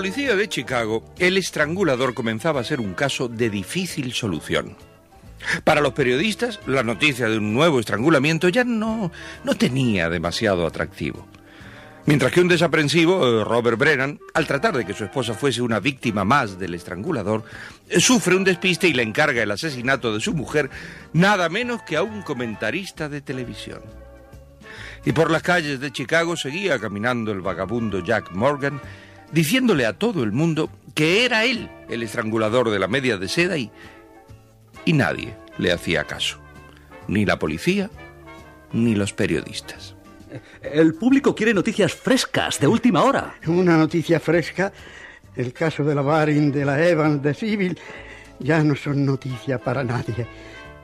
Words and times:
Policía 0.00 0.34
de 0.34 0.48
Chicago, 0.48 1.04
el 1.18 1.36
estrangulador 1.36 2.14
comenzaba 2.14 2.62
a 2.62 2.64
ser 2.64 2.80
un 2.80 2.94
caso 2.94 3.28
de 3.28 3.50
difícil 3.50 4.14
solución. 4.14 4.74
Para 5.62 5.82
los 5.82 5.92
periodistas, 5.92 6.58
la 6.66 6.82
noticia 6.82 7.28
de 7.28 7.36
un 7.36 7.52
nuevo 7.52 7.78
estrangulamiento 7.78 8.48
ya 8.48 8.64
no, 8.64 9.12
no 9.44 9.54
tenía 9.56 10.08
demasiado 10.08 10.66
atractivo. 10.66 11.28
Mientras 12.06 12.32
que 12.32 12.40
un 12.40 12.48
desaprensivo, 12.48 13.26
eh, 13.26 13.44
Robert 13.44 13.76
Brennan, 13.76 14.18
al 14.32 14.46
tratar 14.46 14.74
de 14.74 14.86
que 14.86 14.94
su 14.94 15.04
esposa 15.04 15.34
fuese 15.34 15.60
una 15.60 15.80
víctima 15.80 16.24
más 16.24 16.58
del 16.58 16.72
estrangulador, 16.72 17.44
eh, 17.90 18.00
sufre 18.00 18.36
un 18.36 18.44
despiste 18.44 18.88
y 18.88 18.94
le 18.94 19.02
encarga 19.02 19.42
el 19.42 19.50
asesinato 19.50 20.14
de 20.14 20.20
su 20.20 20.32
mujer 20.32 20.70
nada 21.12 21.50
menos 21.50 21.82
que 21.82 21.98
a 21.98 22.02
un 22.02 22.22
comentarista 22.22 23.10
de 23.10 23.20
televisión. 23.20 23.82
Y 25.04 25.12
por 25.12 25.30
las 25.30 25.42
calles 25.42 25.78
de 25.78 25.92
Chicago 25.92 26.38
seguía 26.38 26.78
caminando 26.78 27.32
el 27.32 27.42
vagabundo 27.42 28.02
Jack 28.02 28.32
Morgan, 28.32 28.80
diciéndole 29.32 29.86
a 29.86 29.94
todo 29.94 30.22
el 30.22 30.32
mundo 30.32 30.70
que 30.94 31.24
era 31.24 31.44
él 31.44 31.70
el 31.88 32.02
estrangulador 32.02 32.70
de 32.70 32.78
la 32.78 32.88
media 32.88 33.16
de 33.16 33.28
seda 33.28 33.56
y, 33.56 33.70
y 34.84 34.92
nadie 34.92 35.34
le 35.58 35.72
hacía 35.72 36.04
caso. 36.04 36.38
Ni 37.08 37.24
la 37.24 37.38
policía, 37.38 37.90
ni 38.72 38.94
los 38.94 39.12
periodistas. 39.12 39.96
El 40.62 40.94
público 40.94 41.34
quiere 41.34 41.54
noticias 41.54 41.92
frescas, 41.92 42.60
de 42.60 42.66
última 42.66 43.02
hora. 43.02 43.34
Una 43.46 43.76
noticia 43.76 44.20
fresca. 44.20 44.72
El 45.34 45.52
caso 45.52 45.84
de 45.84 45.94
la 45.94 46.02
Barin, 46.02 46.52
de 46.52 46.64
la 46.64 46.86
Evans, 46.86 47.22
de 47.22 47.34
Civil, 47.34 47.78
ya 48.38 48.62
no 48.62 48.74
son 48.76 49.04
noticia 49.04 49.58
para 49.58 49.82
nadie. 49.84 50.26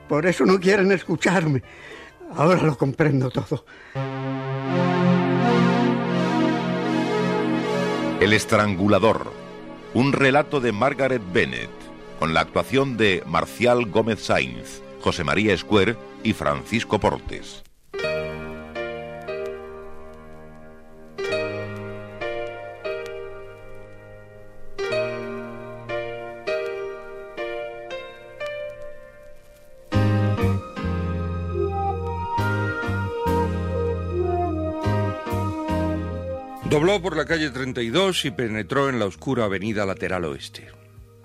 Por 0.07 0.25
eso 0.25 0.45
no 0.45 0.59
quieren 0.59 0.91
escucharme. 0.91 1.61
Ahora 2.35 2.61
lo 2.61 2.77
comprendo 2.77 3.29
todo. 3.29 3.65
El 8.19 8.33
estrangulador. 8.33 9.31
Un 9.93 10.11
relato 10.11 10.59
de 10.59 10.71
Margaret 10.71 11.21
Bennett, 11.31 11.69
con 12.17 12.33
la 12.33 12.39
actuación 12.39 12.97
de 12.97 13.21
Marcial 13.27 13.85
Gómez 13.85 14.21
Sainz, 14.23 14.81
José 15.01 15.23
María 15.23 15.53
Escuer 15.53 15.95
y 16.23 16.33
Francisco 16.33 16.99
Portes. 16.99 17.63
Dobló 36.77 37.01
por 37.01 37.17
la 37.17 37.25
calle 37.25 37.49
32 37.49 38.25
y 38.25 38.29
penetró 38.29 38.87
en 38.87 38.99
la 38.99 39.05
oscura 39.05 39.45
avenida 39.45 39.83
lateral 39.83 40.25
oeste. 40.25 40.67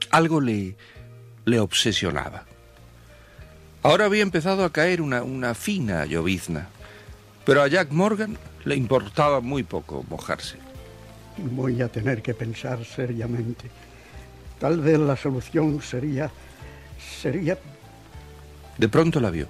Algo 0.08 0.40
le, 0.40 0.76
le 1.44 1.60
obsesionaba. 1.60 2.46
Ahora 3.82 4.06
había 4.06 4.22
empezado 4.22 4.64
a 4.64 4.72
caer 4.72 5.02
una, 5.02 5.22
una 5.22 5.52
fina 5.52 6.06
llovizna, 6.06 6.68
pero 7.44 7.60
a 7.60 7.68
Jack 7.68 7.90
Morgan 7.90 8.38
le 8.64 8.76
importaba 8.76 9.42
muy 9.42 9.62
poco 9.62 10.06
mojarse. 10.08 10.56
Voy 11.36 11.82
a 11.82 11.88
tener 11.88 12.22
que 12.22 12.32
pensar 12.32 12.82
seriamente. 12.86 13.70
Tal 14.58 14.80
vez 14.80 14.98
la 14.98 15.16
solución 15.16 15.82
sería... 15.82 16.30
sería... 17.20 17.58
De 18.78 18.88
pronto 18.88 19.20
la 19.20 19.28
vio. 19.28 19.48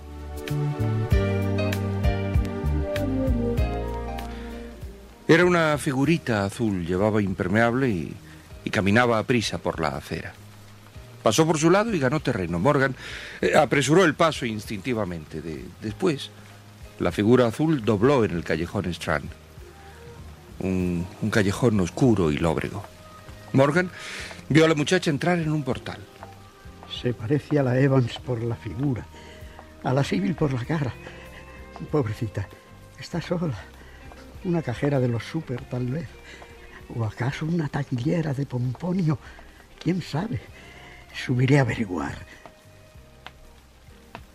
Era 5.32 5.46
una 5.46 5.78
figurita 5.78 6.44
azul, 6.44 6.84
llevaba 6.84 7.22
impermeable 7.22 7.88
y, 7.88 8.14
caminaba 8.70 9.18
a 9.18 9.22
prisa 9.22 9.56
por 9.56 9.80
la 9.80 9.96
acera. 9.96 10.34
Pasó 11.22 11.46
por 11.46 11.58
su 11.58 11.70
lado 11.70 11.94
y 11.94 11.98
ganó 11.98 12.20
terreno. 12.20 12.58
Morgan 12.58 12.94
eh, 13.40 13.56
apresuró 13.56 14.04
el 14.04 14.14
paso 14.14 14.44
instintivamente. 14.44 15.40
De- 15.40 15.64
después, 15.80 16.30
la 16.98 17.12
figura 17.12 17.46
azul 17.46 17.82
dobló 17.82 18.26
en 18.26 18.32
el 18.32 18.44
callejón 18.44 18.84
Strand. 18.92 19.30
Un, 20.58 21.06
un 21.22 21.30
callejón 21.30 21.80
oscuro 21.80 22.30
y 22.30 22.36
lóbrego. 22.36 22.84
Morgan 23.54 23.90
vio 24.50 24.66
a 24.66 24.68
la 24.68 24.74
muchacha 24.74 25.08
entrar 25.08 25.38
en 25.38 25.50
un 25.50 25.62
portal. 25.62 25.98
Se 27.00 27.14
parece 27.14 27.58
a 27.58 27.62
la 27.62 27.78
Evans 27.80 28.18
por 28.18 28.42
la 28.42 28.56
figura, 28.56 29.06
a 29.82 29.94
la 29.94 30.04
Civil 30.04 30.34
por 30.34 30.52
la 30.52 30.62
cara. 30.66 30.92
Pobrecita, 31.90 32.46
está 33.00 33.22
sola. 33.22 33.58
Una 34.44 34.62
cajera 34.62 34.98
de 34.98 35.08
los 35.08 35.24
súper, 35.24 35.62
tal 35.64 35.86
vez. 35.86 36.08
¿O 36.94 37.04
acaso 37.04 37.46
una 37.46 37.68
taquillera 37.68 38.34
de 38.34 38.46
pomponio? 38.46 39.18
¿Quién 39.82 40.02
sabe? 40.02 40.40
Subiré 41.14 41.58
a 41.58 41.62
averiguar. 41.62 42.14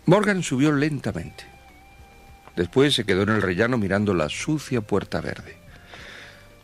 Morgan 0.06 0.42
subió 0.42 0.72
lentamente. 0.72 1.44
Después 2.56 2.94
se 2.94 3.04
quedó 3.04 3.22
en 3.22 3.30
el 3.30 3.42
rellano 3.42 3.76
mirando 3.76 4.14
la 4.14 4.28
sucia 4.28 4.80
puerta 4.80 5.20
verde. 5.20 5.56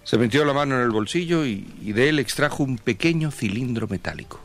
Se 0.03 0.19
metió 0.19 0.45
la 0.45 0.53
mano 0.53 0.77
en 0.77 0.83
el 0.83 0.91
bolsillo 0.91 1.47
y, 1.47 1.73
y 1.81 1.93
de 1.93 2.09
él 2.09 2.19
extrajo 2.19 2.63
un 2.63 2.79
pequeño 2.79 3.31
cilindro 3.31 3.87
metálico. 3.87 4.41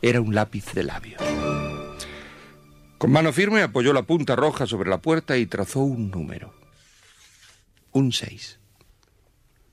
Era 0.00 0.20
un 0.20 0.34
lápiz 0.34 0.72
de 0.72 0.84
labio. 0.84 1.18
Con 2.98 3.12
mano 3.12 3.32
firme 3.32 3.62
apoyó 3.62 3.92
la 3.92 4.02
punta 4.02 4.36
roja 4.36 4.66
sobre 4.66 4.88
la 4.88 4.98
puerta 4.98 5.36
y 5.36 5.46
trazó 5.46 5.80
un 5.80 6.10
número. 6.10 6.54
Un 7.96 8.12
6. 8.12 8.58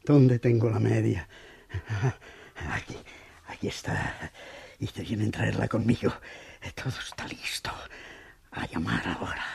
¿Dónde 0.06 0.40
tengo 0.40 0.70
la 0.70 0.80
media? 0.80 1.28
Aquí, 2.72 2.96
aquí 3.48 3.68
está. 3.68 4.32
Y 4.80 4.88
te 4.88 5.02
vienen 5.02 5.28
a 5.28 5.32
traerla 5.32 5.68
conmigo. 5.68 6.14
Todo 6.74 6.94
está 7.06 7.28
listo. 7.28 7.70
A 8.52 8.66
llamar 8.68 9.06
ahora. 9.06 9.46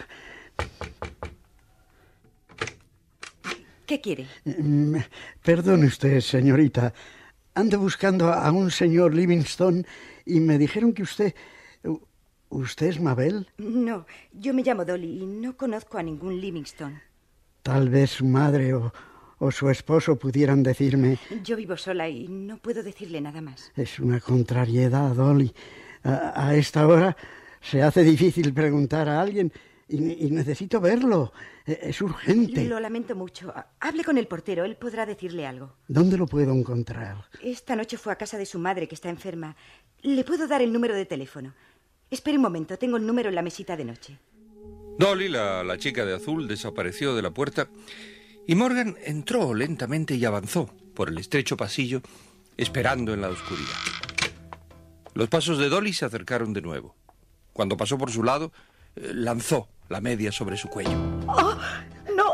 ¿Qué 3.87 4.03
quiere? 4.03 4.27
Mm, 4.45 4.97
Perdone 5.43 5.87
usted, 5.87 6.21
señorita. 6.21 6.93
Ando 7.55 7.79
buscando 7.79 8.31
a 8.31 8.53
un 8.53 8.71
señor 8.71 9.15
Livingstone 9.15 9.87
y 10.27 10.41
me 10.41 10.59
dijeron 10.59 10.93
que 10.93 11.05
usted... 11.05 11.35
¿Usted 12.51 12.87
es 12.89 13.01
Mabel? 13.01 13.49
No, 13.57 14.05
yo 14.33 14.53
me 14.53 14.63
llamo 14.63 14.85
Dolly 14.85 15.23
y 15.23 15.27
no 15.27 15.57
conozco 15.57 15.97
a 15.97 16.03
ningún 16.03 16.39
Livingston. 16.39 17.08
Tal 17.63 17.89
vez 17.89 18.11
su 18.11 18.25
madre 18.25 18.75
o, 18.75 18.93
o 19.39 19.51
su 19.51 19.69
esposo 19.71 20.17
pudieran 20.17 20.63
decirme... 20.63 21.19
Yo 21.43 21.57
vivo 21.57 21.77
sola 21.77 22.09
y 22.09 22.29
no 22.29 22.59
puedo 22.59 22.83
decirle 22.83 23.21
nada 23.21 23.41
más. 23.41 23.73
Es 23.77 23.99
una 24.01 24.21
contrariedad, 24.21 25.15
Dolly. 25.15 25.53
A, 26.05 26.49
a 26.49 26.55
esta 26.55 26.87
hora 26.87 27.17
se 27.61 27.83
hace 27.83 28.05
difícil 28.05 28.55
preguntar 28.55 29.09
a 29.09 29.21
alguien 29.21 29.53
y, 29.89 30.27
y 30.27 30.31
necesito 30.31 30.81
verlo. 30.81 31.33
E- 31.67 31.79
Es 31.83 32.01
urgente. 32.01 32.65
Lo 32.65 32.79
lamento 32.81 33.15
mucho. 33.17 33.53
Hable 33.81 34.05
con 34.05 34.17
el 34.17 34.27
portero, 34.29 34.65
él 34.65 34.77
podrá 34.77 35.05
decirle 35.07 35.47
algo. 35.47 35.75
¿Dónde 35.89 36.17
lo 36.17 36.27
puedo 36.27 36.53
encontrar? 36.53 37.25
Esta 37.43 37.75
noche 37.77 37.99
fue 37.99 38.13
a 38.13 38.17
casa 38.17 38.39
de 38.39 38.47
su 38.47 38.59
madre, 38.59 38.87
que 38.89 38.95
está 38.95 39.11
enferma. 39.11 39.57
Le 40.03 40.25
puedo 40.25 40.47
dar 40.47 40.63
el 40.63 40.73
número 40.73 40.95
de 40.95 41.05
teléfono. 41.07 41.53
Espere 42.11 42.37
un 42.39 42.43
momento, 42.43 42.79
tengo 42.79 42.97
el 42.97 43.05
número 43.07 43.29
en 43.29 43.35
la 43.35 43.43
mesita 43.43 43.77
de 43.77 43.85
noche. 43.85 44.19
Dolly, 44.99 45.29
la, 45.29 45.63
la 45.63 45.79
chica 45.79 46.05
de 46.05 46.15
azul, 46.15 46.49
desapareció 46.49 47.15
de 47.15 47.23
la 47.23 47.31
puerta 47.31 47.69
y 48.49 48.55
Morgan 48.55 48.97
entró 49.05 49.55
lentamente 49.55 50.15
y 50.15 50.25
avanzó 50.25 50.71
por 50.95 51.11
el 51.11 51.19
estrecho 51.19 51.57
pasillo, 51.57 52.01
esperando 52.57 53.13
en 53.13 53.21
la 53.21 53.29
oscuridad. 53.29 53.77
Los 55.15 55.29
pasos 55.29 55.59
de 55.59 55.69
Dolly 55.69 55.93
se 55.93 56.07
acercaron 56.07 56.53
de 56.53 56.63
nuevo. 56.63 56.97
Cuando 57.53 57.77
pasó 57.77 57.99
por 57.99 58.11
su 58.11 58.23
lado, 58.23 58.53
eh, 58.97 59.11
lanzó 59.15 59.69
la 59.89 60.01
media 60.01 60.33
sobre 60.33 60.57
su 60.57 60.69
cuello. 60.69 60.97
¡No! 62.17 62.33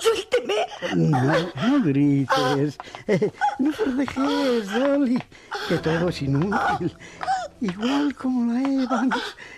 ¡Suélteme! 0.00 0.66
No, 0.96 1.52
no 1.68 1.84
grites. 1.84 2.76
Eh, 3.06 3.30
no 3.58 3.72
forcejes, 3.72 4.70
Dolly, 4.72 5.22
que 5.68 5.78
todo 5.78 6.08
es 6.08 6.22
inútil. 6.22 6.96
Igual 7.64 8.14
como 8.14 8.52
la 8.52 8.60
Evans 8.62 9.16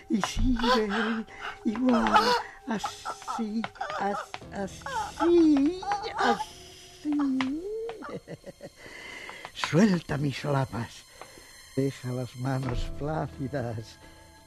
y 0.08 0.22
sigue 0.22 1.24
igual, 1.64 2.06
así, 2.68 3.60
as- 3.98 4.30
así, 4.52 5.80
así. 6.16 7.62
Suelta 9.54 10.16
mis 10.18 10.36
solapas. 10.36 11.02
Deja 11.74 12.12
las 12.12 12.36
manos 12.36 12.78
flácidas. 12.98 13.98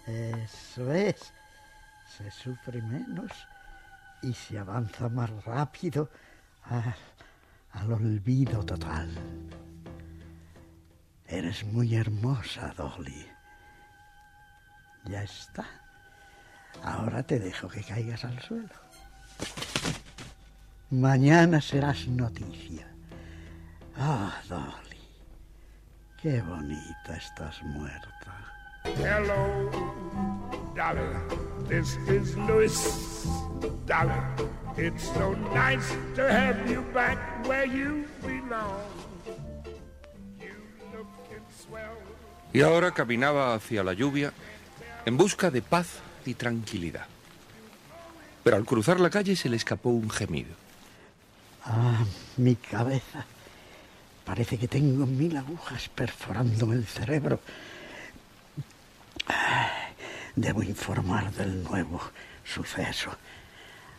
Eso 0.07 0.91
es. 0.93 1.33
Se 2.17 2.31
sufre 2.31 2.81
menos 2.81 3.31
y 4.21 4.33
se 4.33 4.57
avanza 4.57 5.09
más 5.09 5.29
rápido 5.43 6.09
al 7.73 7.91
olvido 7.91 8.63
total. 8.65 9.09
Eres 11.27 11.63
muy 11.65 11.93
hermosa, 11.95 12.73
Dolly. 12.75 13.27
Ya 15.05 15.23
está. 15.23 15.65
Ahora 16.83 17.23
te 17.23 17.39
dejo 17.39 17.67
que 17.67 17.83
caigas 17.83 18.23
al 18.25 18.39
suelo. 18.41 18.69
Mañana 20.91 21.61
serás 21.61 22.07
noticia. 22.07 22.87
Ah, 23.97 24.33
Dolly. 24.47 24.97
Qué 26.21 26.41
bonita 26.41 27.15
estás 27.15 27.61
muerta. 27.63 28.09
Hello, 28.85 29.69
Dolly. 30.75 31.39
This 31.67 31.97
is 32.07 32.35
Louis. 32.37 33.27
Dolly, 33.85 34.13
it's 34.77 35.03
so 35.13 35.35
nice 35.53 35.95
to 36.15 36.31
have 36.31 36.69
you 36.69 36.81
back 36.93 37.17
where 37.45 37.65
you 37.65 38.05
belong. 38.21 38.81
You 40.39 40.55
looking 40.91 41.45
swell. 41.49 41.97
Y 42.53 42.61
ahora 42.61 42.91
caminaba 42.91 43.53
hacia 43.53 43.83
la 43.83 43.93
lluvia 43.93 44.33
en 45.09 45.17
busca 45.17 45.49
de 45.49 45.63
paz 45.63 45.87
y 46.25 46.35
tranquilidad. 46.35 47.07
Pero 48.43 48.55
al 48.55 48.63
cruzar 48.63 48.99
la 48.99 49.09
calle 49.09 49.35
se 49.35 49.49
le 49.49 49.57
escapó 49.57 49.89
un 49.89 50.09
gemido. 50.09 50.53
Ah, 51.65 52.05
mi 52.37 52.55
cabeza. 52.55 53.25
Parece 54.23 54.57
que 54.59 54.67
tengo 54.67 55.07
mil 55.07 55.35
agujas 55.35 55.89
perforándome 55.89 56.75
el 56.75 56.85
cerebro. 56.85 57.39
Ay, 59.25 59.89
Debo 60.35 60.61
informar 60.61 61.33
del 61.33 61.63
nuevo 61.63 61.99
suceso. 62.45 63.09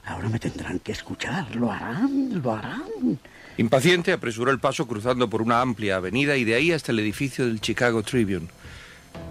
Ahora 0.06 0.28
me 0.28 0.38
tendrán 0.38 0.78
que 0.78 0.92
escuchar. 0.92 1.54
Lo 1.56 1.72
harán, 1.72 2.40
lo 2.40 2.54
harán. 2.54 3.18
Impaciente, 3.58 4.12
apresuró 4.12 4.52
el 4.52 4.60
paso 4.60 4.86
cruzando 4.86 5.28
por 5.28 5.42
una 5.42 5.60
amplia 5.60 5.96
avenida 5.96 6.36
y 6.36 6.44
de 6.44 6.54
ahí 6.54 6.72
hasta 6.72 6.92
el 6.92 7.00
edificio 7.00 7.46
del 7.46 7.60
Chicago 7.60 8.02
Tribune. 8.04 8.48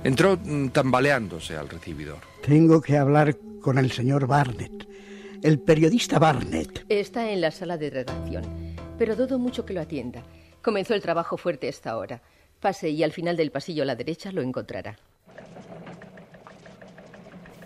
Entró 0.04 0.38
mm, 0.38 0.70
tambaleándose 0.70 1.56
al 1.56 1.70
recibidor. 1.70 2.20
Tengo 2.46 2.82
que 2.82 2.98
hablar 2.98 3.36
con 3.62 3.78
el 3.78 3.92
señor 3.92 4.28
Barnett. 4.28 4.88
El 5.44 5.60
periodista 5.60 6.20
Barnett. 6.20 6.86
Está 6.90 7.32
en 7.32 7.42
la 7.42 7.52
sala 7.52 7.78
de 7.78 7.90
redacción, 7.90 8.44
pero 8.98 9.16
dudo 9.16 9.40
mucho 9.40 9.66
que 9.66 9.74
lo 9.74 9.82
atienda. 9.82 10.24
Comenzó 10.62 10.94
el 10.94 11.02
trabajo 11.02 11.38
fuerte 11.38 11.68
a 11.68 11.70
esta 11.70 11.98
hora. 11.98 12.22
Pase 12.60 12.90
y 12.90 13.04
al 13.04 13.14
final 13.14 13.38
del 13.38 13.52
pasillo 13.52 13.84
a 13.84 13.86
la 13.86 13.96
derecha 13.96 14.32
lo 14.32 14.42
encontrará. 14.42 14.98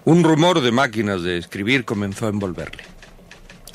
Un 0.05 0.23
rumor 0.23 0.61
de 0.61 0.71
máquinas 0.71 1.23
de 1.23 1.37
escribir 1.37 1.85
comenzó 1.85 2.27
a 2.27 2.29
envolverle. 2.29 2.83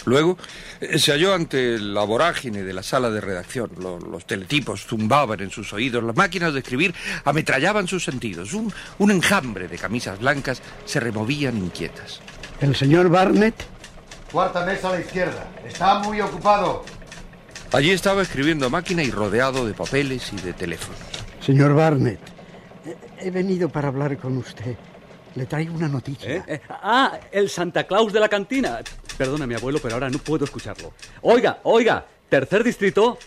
Luego 0.09 0.37
eh, 0.81 0.99
se 0.99 1.13
halló 1.13 1.35
ante 1.35 1.79
la 1.79 2.03
vorágine 2.05 2.63
de 2.63 2.73
la 2.73 2.83
sala 2.83 3.11
de 3.11 3.21
redacción. 3.21 3.71
Lo- 3.79 3.99
los 3.99 4.27
teletipos 4.27 4.85
zumbaban 4.87 5.41
en 5.41 5.51
sus 5.51 5.73
oídos, 5.73 6.03
las 6.03 6.17
máquinas 6.17 6.53
de 6.53 6.61
escribir 6.61 6.95
ametrallaban 7.25 7.87
sus 7.87 8.05
sentidos. 8.05 8.53
Un, 8.55 8.73
un 8.99 9.11
enjambre 9.11 9.69
de 9.69 9.79
camisas 9.79 10.19
blancas 10.19 10.63
se 10.85 10.99
removían 11.01 11.57
inquietas. 11.59 12.21
El 12.61 12.75
señor 12.75 13.09
Barnett. 13.09 13.55
Cuarta 14.33 14.65
mesa 14.67 14.89
a 14.91 14.93
la 14.95 15.01
izquierda. 15.01 15.49
Está 15.67 16.01
muy 16.01 16.21
ocupado. 16.21 16.85
Allí 17.73 17.91
estaba 17.91 18.23
escribiendo 18.23 18.67
a 18.67 18.69
máquina 18.71 19.03
y 19.03 19.11
rodeado 19.11 19.67
de 19.67 19.75
papeles 19.75 20.33
y 20.33 20.37
de 20.37 20.53
teléfonos. 20.55 20.99
Señor 21.45 21.75
Barnett. 21.75 22.19
He 23.21 23.31
venido 23.31 23.69
para 23.69 23.89
hablar 23.89 24.17
con 24.19 24.37
usted. 24.39 24.77
Le 25.39 25.47
traigo 25.47 25.73
una 25.75 25.87
noticia. 25.89 26.29
¿Eh? 26.37 26.43
Eh, 26.49 26.61
Ah, 26.69 27.19
el 27.31 27.49
Santa 27.49 27.85
Claus 27.87 28.13
de 28.13 28.19
la 28.19 28.29
cantina. 28.29 28.81
Perdona, 29.17 29.47
mi 29.47 29.55
abuelo, 29.55 29.79
pero 29.81 29.95
ahora 29.95 30.11
no 30.11 30.19
puedo 30.19 30.45
escucharlo. 30.45 30.93
Oiga, 31.23 31.61
oiga, 31.63 32.05
tercer 32.29 32.65
distrito. 32.65 33.19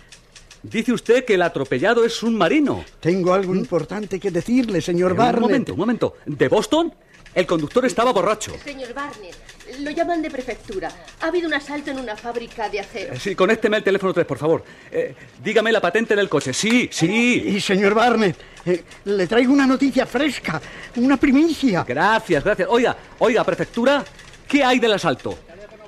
Dice 0.62 0.92
usted 0.92 1.24
que 1.24 1.36
el 1.36 1.42
atropellado 1.42 2.04
es 2.04 2.22
un 2.22 2.36
marino. 2.38 2.84
Tengo 3.00 3.34
algo 3.34 3.56
importante 3.56 4.20
que 4.20 4.30
decirle, 4.30 4.82
señor 4.82 5.12
Eh, 5.12 5.16
Barnett. 5.16 5.36
Un 5.38 5.42
momento, 5.42 5.74
un 5.74 5.80
momento. 5.80 6.16
¿De 6.26 6.48
Boston? 6.50 6.94
El 7.34 7.46
conductor 7.48 7.86
estaba 7.86 8.12
borracho. 8.12 8.52
Señor 8.62 8.94
Barnett, 8.94 9.34
lo 9.80 9.90
llaman 9.92 10.22
de 10.22 10.30
prefectura. 10.30 10.92
Ha 11.22 11.28
habido 11.28 11.48
un 11.48 11.54
asalto 11.54 11.90
en 11.92 11.98
una 12.00 12.18
fábrica 12.18 12.68
de 12.68 12.82
acero. 12.82 13.14
Eh, 13.14 13.20
Sí, 13.20 13.36
conécteme 13.36 13.78
el 13.78 13.84
teléfono 13.84 14.14
3, 14.14 14.26
por 14.26 14.38
favor. 14.38 14.66
Eh, 14.92 15.16
dígame 15.42 15.72
la 15.72 15.80
patente 15.80 16.14
del 16.14 16.28
coche. 16.28 16.52
Sí, 16.52 16.90
sí. 16.92 17.42
Y 17.48 17.62
señor 17.62 17.94
Barnett, 17.94 18.36
eh, 18.66 18.84
le 19.06 19.28
traigo 19.28 19.54
una 19.54 19.68
noticia 19.68 20.06
fresca, 20.06 20.62
una 20.98 21.18
primicia. 21.18 21.84
Gracias, 21.84 22.44
gracias. 22.44 22.68
Oiga, 22.70 22.96
oiga, 23.20 23.44
prefectura, 23.44 24.04
¿qué 24.48 24.64
hay 24.64 24.80
del 24.80 24.94
asalto? 24.94 25.38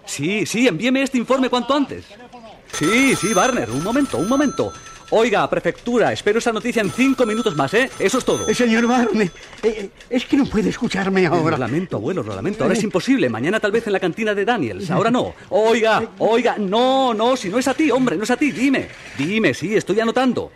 Sí, 0.06 0.46
sí, 0.46 0.68
envíeme 0.68 1.02
este 1.02 1.18
informe 1.18 1.50
cuanto 1.50 1.74
antes. 1.74 2.06
Sí, 2.74 3.16
sí, 3.16 3.34
Barner, 3.34 3.70
un 3.70 3.84
momento, 3.84 4.18
un 4.18 4.28
momento. 4.28 4.74
Oiga, 5.16 5.48
prefectura, 5.48 6.12
espero 6.12 6.40
esa 6.40 6.52
noticia 6.52 6.82
en 6.82 6.90
cinco 6.90 7.24
minutos 7.28 7.56
más, 7.56 7.72
¿eh? 7.76 7.88
Eso 8.00 8.18
es 8.18 8.26
todo. 8.26 8.48
Eh, 8.48 8.56
señor 8.56 8.88
Barnett, 8.88 9.32
eh, 9.62 9.68
eh, 9.68 9.90
es 10.10 10.26
que 10.26 10.36
no 10.36 10.46
puede 10.46 10.70
escucharme 10.70 11.28
ahora. 11.28 11.56
Lo 11.56 11.66
lamento, 11.66 11.98
abuelo, 11.98 12.24
lo 12.24 12.36
lamento. 12.36 12.64
Ahora 12.64 12.76
es 12.76 12.84
imposible. 12.84 13.30
Mañana 13.30 13.60
tal 13.60 13.72
vez 13.72 13.86
en 13.86 13.94
la 13.94 14.00
cantina 14.00 14.34
de 14.34 14.44
Daniels. 14.44 14.90
Ahora 14.90 15.12
no. 15.12 15.36
Oiga, 15.50 16.02
oiga, 16.18 16.56
no, 16.58 17.14
no, 17.14 17.36
si 17.38 17.50
no 17.50 17.60
es 17.60 17.68
a 17.68 17.76
ti, 17.76 17.92
hombre, 17.92 18.18
no 18.18 18.24
es 18.24 18.32
a 18.32 18.38
ti. 18.38 18.52
Dime, 18.52 18.88
dime, 19.16 19.54
sí, 19.54 19.76
estoy 19.76 20.00
anotando. 20.00 20.52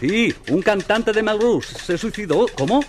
Sí, 0.00 0.34
un 0.50 0.62
cantante 0.62 1.12
de 1.12 1.22
Melrose 1.22 1.78
se 1.78 1.98
suicidó. 1.98 2.46
¿Cómo? 2.56 2.82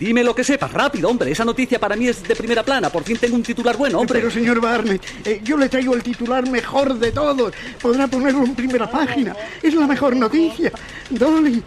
Dime 0.00 0.22
lo 0.22 0.32
que 0.32 0.44
sepas, 0.44 0.72
rápido, 0.72 1.08
hombre. 1.10 1.32
Esa 1.32 1.44
noticia 1.44 1.80
para 1.80 1.96
mí 1.96 2.06
es 2.06 2.22
de 2.22 2.36
primera 2.36 2.62
plana. 2.62 2.88
Por 2.88 3.02
fin 3.02 3.16
tengo 3.18 3.34
un 3.34 3.42
titular 3.42 3.76
bueno, 3.76 3.98
hombre. 3.98 4.20
Pero 4.20 4.30
señor 4.30 4.60
Barnett, 4.60 5.02
eh, 5.24 5.40
yo 5.42 5.56
le 5.56 5.68
traigo 5.68 5.92
el 5.94 6.04
titular 6.04 6.48
mejor 6.48 6.94
de 6.98 7.10
todos. 7.10 7.52
Podrá 7.82 8.06
ponerlo 8.06 8.44
en 8.44 8.54
primera 8.54 8.88
página. 8.88 9.34
Es 9.60 9.74
la 9.74 9.88
mejor 9.88 10.14
noticia. 10.14 10.70
Dolly, 11.10 11.60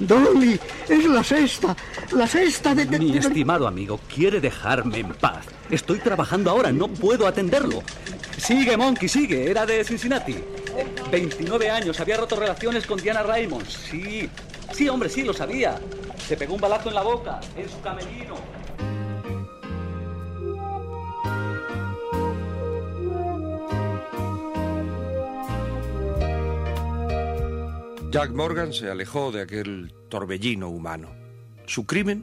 Dolly, 0.00 0.58
es 0.88 1.04
la 1.06 1.22
sexta, 1.22 1.76
la 2.12 2.26
sexta 2.26 2.74
de... 2.74 2.84
de- 2.84 2.98
Mi 2.98 3.12
de- 3.12 3.20
estimado 3.20 3.68
amigo, 3.68 4.00
quiere 4.12 4.40
dejarme 4.40 4.98
en 4.98 5.10
paz. 5.14 5.44
Estoy 5.70 6.00
trabajando 6.00 6.50
ahora, 6.50 6.72
no 6.72 6.88
puedo 6.88 7.28
atenderlo. 7.28 7.82
Sigue, 8.38 8.76
Monkey, 8.76 9.08
sigue. 9.08 9.48
Era 9.50 9.64
de 9.66 9.84
Cincinnati. 9.84 10.34
Eh, 10.78 10.86
29 11.10 11.70
años, 11.70 11.98
había 11.98 12.16
roto 12.16 12.36
relaciones 12.36 12.86
con 12.86 13.00
Diana 13.00 13.24
Raymond. 13.24 13.66
Sí, 13.66 14.30
sí, 14.72 14.88
hombre, 14.88 15.08
sí, 15.08 15.24
lo 15.24 15.32
sabía. 15.32 15.80
Se 16.24 16.36
pegó 16.36 16.54
un 16.54 16.60
balazo 16.60 16.88
en 16.88 16.94
la 16.94 17.02
boca, 17.02 17.40
en 17.56 17.68
su 17.68 17.80
camerino. 17.80 18.36
Jack 28.12 28.30
Morgan 28.30 28.72
se 28.72 28.88
alejó 28.88 29.32
de 29.32 29.42
aquel 29.42 29.92
torbellino 30.08 30.68
humano. 30.68 31.08
Su 31.66 31.86
crimen 31.86 32.22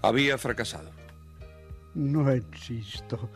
había 0.00 0.38
fracasado. 0.38 0.90
No 1.94 2.30
existo. 2.30 3.28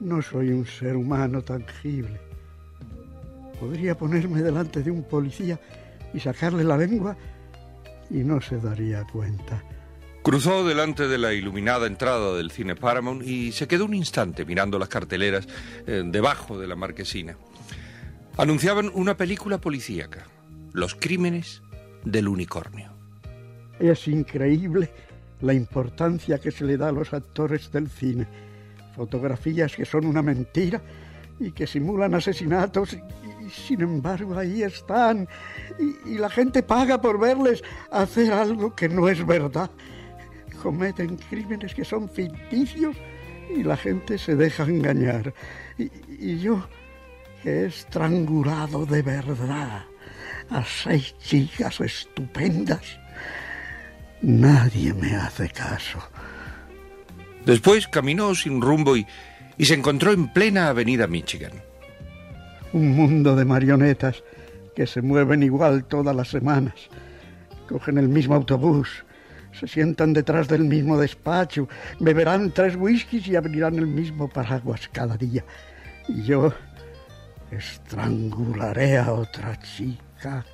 No 0.00 0.20
soy 0.20 0.50
un 0.50 0.66
ser 0.66 0.96
humano 0.96 1.42
tangible. 1.42 2.25
Podría 3.60 3.96
ponerme 3.96 4.42
delante 4.42 4.82
de 4.82 4.90
un 4.90 5.02
policía 5.04 5.58
y 6.12 6.20
sacarle 6.20 6.64
la 6.64 6.76
lengua 6.76 7.16
y 8.10 8.18
no 8.18 8.40
se 8.40 8.58
daría 8.58 9.04
cuenta. 9.04 9.62
Cruzó 10.22 10.66
delante 10.66 11.06
de 11.06 11.18
la 11.18 11.32
iluminada 11.32 11.86
entrada 11.86 12.36
del 12.36 12.50
cine 12.50 12.74
Paramount 12.74 13.24
y 13.24 13.52
se 13.52 13.68
quedó 13.68 13.84
un 13.84 13.94
instante 13.94 14.44
mirando 14.44 14.78
las 14.78 14.88
carteleras 14.88 15.46
eh, 15.86 16.02
debajo 16.04 16.58
de 16.58 16.66
la 16.66 16.74
marquesina. 16.74 17.36
Anunciaban 18.36 18.90
una 18.92 19.16
película 19.16 19.58
policíaca, 19.58 20.26
Los 20.72 20.94
crímenes 20.94 21.62
del 22.04 22.28
unicornio. 22.28 22.90
Es 23.78 24.08
increíble 24.08 24.90
la 25.40 25.54
importancia 25.54 26.38
que 26.38 26.50
se 26.50 26.64
le 26.64 26.76
da 26.76 26.88
a 26.88 26.92
los 26.92 27.14
actores 27.14 27.70
del 27.70 27.88
cine. 27.88 28.26
Fotografías 28.94 29.76
que 29.76 29.84
son 29.84 30.06
una 30.06 30.22
mentira 30.22 30.82
y 31.38 31.52
que 31.52 31.66
simulan 31.66 32.14
asesinatos 32.14 32.96
sin 33.50 33.80
embargo 33.80 34.38
ahí 34.38 34.62
están 34.62 35.28
y, 35.78 36.18
la 36.18 36.30
gente 36.30 36.62
paga 36.62 37.00
por 37.00 37.18
verles 37.18 37.62
hacer 37.90 38.32
algo 38.32 38.74
que 38.74 38.88
no 38.88 39.08
es 39.08 39.24
verdad. 39.24 39.70
Cometen 40.62 41.16
crímenes 41.16 41.74
que 41.74 41.84
son 41.84 42.08
ficticios 42.08 42.96
y 43.54 43.62
la 43.62 43.76
gente 43.76 44.18
se 44.18 44.34
deja 44.34 44.64
engañar. 44.64 45.32
Y, 45.78 46.38
yo, 46.38 46.66
he 47.44 47.66
estrangulado 47.66 48.86
de 48.86 49.02
verdad 49.02 49.84
a 50.50 50.64
seis 50.64 51.14
chicas 51.18 51.80
estupendas, 51.80 52.98
nadie 54.22 54.94
me 54.94 55.14
hace 55.14 55.48
caso. 55.50 55.98
Después 57.44 57.86
caminó 57.88 58.34
sin 58.34 58.60
rumbo 58.60 58.96
y, 58.96 59.06
y 59.58 59.64
se 59.66 59.74
encontró 59.74 60.12
en 60.12 60.32
plena 60.32 60.68
avenida 60.68 61.06
Michigan. 61.06 61.52
Un 62.76 62.94
mundo 62.94 63.34
de 63.34 63.46
marionetas 63.46 64.22
que 64.74 64.86
se 64.86 65.00
mueven 65.00 65.42
igual 65.42 65.84
todas 65.84 66.14
las 66.14 66.28
semanas. 66.28 66.74
Cogen 67.66 67.96
el 67.96 68.06
mismo 68.06 68.34
autobús, 68.34 69.02
se 69.58 69.66
sientan 69.66 70.12
detrás 70.12 70.46
del 70.46 70.64
mismo 70.64 71.00
despacho, 71.00 71.70
beberán 72.00 72.52
tres 72.52 72.76
whiskies 72.76 73.28
y 73.28 73.34
abrirán 73.34 73.76
el 73.78 73.86
mismo 73.86 74.28
paraguas 74.28 74.90
cada 74.92 75.16
día. 75.16 75.42
Y 76.06 76.24
yo 76.24 76.52
estrangularé 77.50 78.98
a 78.98 79.10
otra 79.10 79.58
chica 79.58 80.44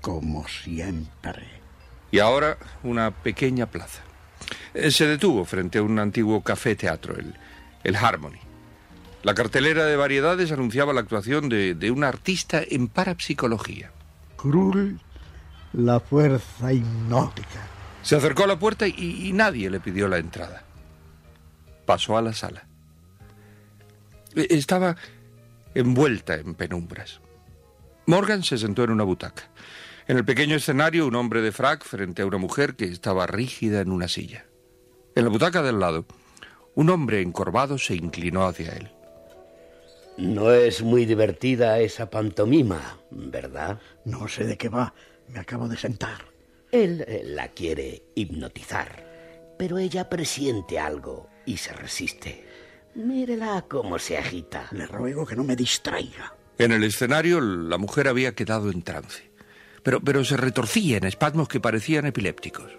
como 0.00 0.48
siempre. 0.48 1.44
Y 2.10 2.18
ahora 2.18 2.56
una 2.82 3.10
pequeña 3.10 3.66
plaza. 3.66 4.00
Eh, 4.72 4.90
Se 4.90 5.06
detuvo 5.06 5.44
frente 5.44 5.80
a 5.80 5.82
un 5.82 5.98
antiguo 5.98 6.40
café 6.42 6.74
teatro, 6.76 7.14
el, 7.14 7.34
el 7.84 7.94
Harmony. 7.94 8.40
La 9.22 9.34
cartelera 9.34 9.84
de 9.84 9.96
variedades 9.96 10.50
anunciaba 10.50 10.92
la 10.92 11.00
actuación 11.00 11.48
de, 11.48 11.74
de 11.74 11.90
una 11.90 12.08
artista 12.08 12.60
en 12.68 12.88
parapsicología. 12.88 13.92
Krull, 14.36 14.98
la 15.72 16.00
fuerza 16.00 16.72
hipnótica. 16.72 17.68
Se 18.02 18.16
acercó 18.16 18.44
a 18.44 18.48
la 18.48 18.58
puerta 18.58 18.88
y, 18.88 19.28
y 19.28 19.32
nadie 19.32 19.70
le 19.70 19.78
pidió 19.78 20.08
la 20.08 20.18
entrada. 20.18 20.64
Pasó 21.86 22.16
a 22.16 22.22
la 22.22 22.32
sala. 22.32 22.66
Eh, 24.34 24.48
Estaba 24.50 24.96
envuelta 25.74 26.34
en 26.34 26.54
penumbras. 26.54 27.20
Morgan 28.06 28.42
se 28.42 28.58
sentó 28.58 28.82
en 28.82 28.90
una 28.90 29.04
butaca. 29.04 29.44
En 30.08 30.16
el 30.16 30.24
pequeño 30.24 30.56
escenario, 30.56 31.06
un 31.06 31.14
hombre 31.14 31.42
de 31.42 31.52
frac 31.52 31.84
frente 31.84 32.22
a 32.22 32.26
una 32.26 32.38
mujer 32.38 32.74
que 32.74 32.86
estaba 32.86 33.28
rígida 33.28 33.80
en 33.80 33.92
una 33.92 34.08
silla. 34.08 34.46
En 35.14 35.22
la 35.22 35.30
butaca 35.30 35.62
del 35.62 35.78
lado, 35.78 36.06
un 36.74 36.90
hombre 36.90 37.20
encorvado 37.20 37.78
se 37.78 37.94
inclinó 37.94 38.44
hacia 38.46 38.72
él. 38.72 38.90
No 40.16 40.52
es 40.52 40.82
muy 40.82 41.06
divertida 41.06 41.80
esa 41.80 42.10
pantomima, 42.10 42.98
¿verdad? 43.10 43.80
No 44.04 44.28
sé 44.28 44.44
de 44.44 44.58
qué 44.58 44.68
va. 44.68 44.94
Me 45.28 45.40
acabo 45.40 45.68
de 45.68 45.76
sentar. 45.76 46.26
Él 46.70 47.04
eh, 47.06 47.22
la 47.24 47.48
quiere 47.48 48.02
hipnotizar, 48.14 49.54
pero 49.58 49.78
ella 49.78 50.08
presiente 50.08 50.78
algo 50.78 51.28
y 51.46 51.56
se 51.56 51.72
resiste. 51.72 52.44
Mírela 52.94 53.64
cómo 53.68 53.98
se 53.98 54.18
agita. 54.18 54.68
Le 54.72 54.86
ruego 54.86 55.26
que 55.26 55.36
no 55.36 55.44
me 55.44 55.56
distraiga. 55.56 56.34
En 56.58 56.72
el 56.72 56.84
escenario, 56.84 57.40
la 57.40 57.78
mujer 57.78 58.08
había 58.08 58.34
quedado 58.34 58.70
en 58.70 58.82
trance, 58.82 59.30
pero, 59.82 60.00
pero 60.00 60.24
se 60.24 60.36
retorcía 60.36 60.98
en 60.98 61.04
espasmos 61.04 61.48
que 61.48 61.60
parecían 61.60 62.04
epilépticos. 62.06 62.70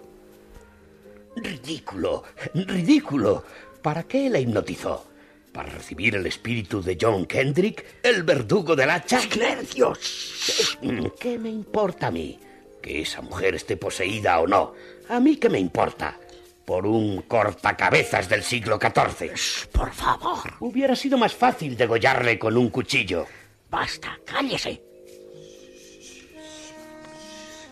Ridículo, 1.36 2.22
ridículo. 2.54 3.44
¿Para 3.82 4.04
qué 4.04 4.30
la 4.30 4.38
hipnotizó? 4.38 5.13
¿Para 5.54 5.70
recibir 5.70 6.16
el 6.16 6.26
espíritu 6.26 6.82
de 6.82 6.98
John 7.00 7.26
Kendrick, 7.26 8.00
el 8.02 8.24
verdugo 8.24 8.74
del 8.74 8.90
hacha? 8.90 9.20
¡Silencios! 9.20 10.76
¿Qué 11.20 11.38
me 11.38 11.48
importa 11.48 12.08
a 12.08 12.10
mí? 12.10 12.40
Que 12.82 13.02
esa 13.02 13.22
mujer 13.22 13.54
esté 13.54 13.76
poseída 13.76 14.40
o 14.40 14.48
no. 14.48 14.74
¿A 15.08 15.20
mí 15.20 15.36
qué 15.36 15.48
me 15.48 15.60
importa? 15.60 16.18
Por 16.64 16.88
un 16.88 17.22
cortacabezas 17.22 18.28
del 18.28 18.42
siglo 18.42 18.80
XIV. 18.80 19.70
Por 19.70 19.92
favor. 19.92 20.54
Hubiera 20.58 20.96
sido 20.96 21.16
más 21.16 21.32
fácil 21.32 21.76
degollarle 21.76 22.36
con 22.36 22.56
un 22.56 22.68
cuchillo. 22.70 23.24
Basta, 23.70 24.18
cállese. 24.24 24.82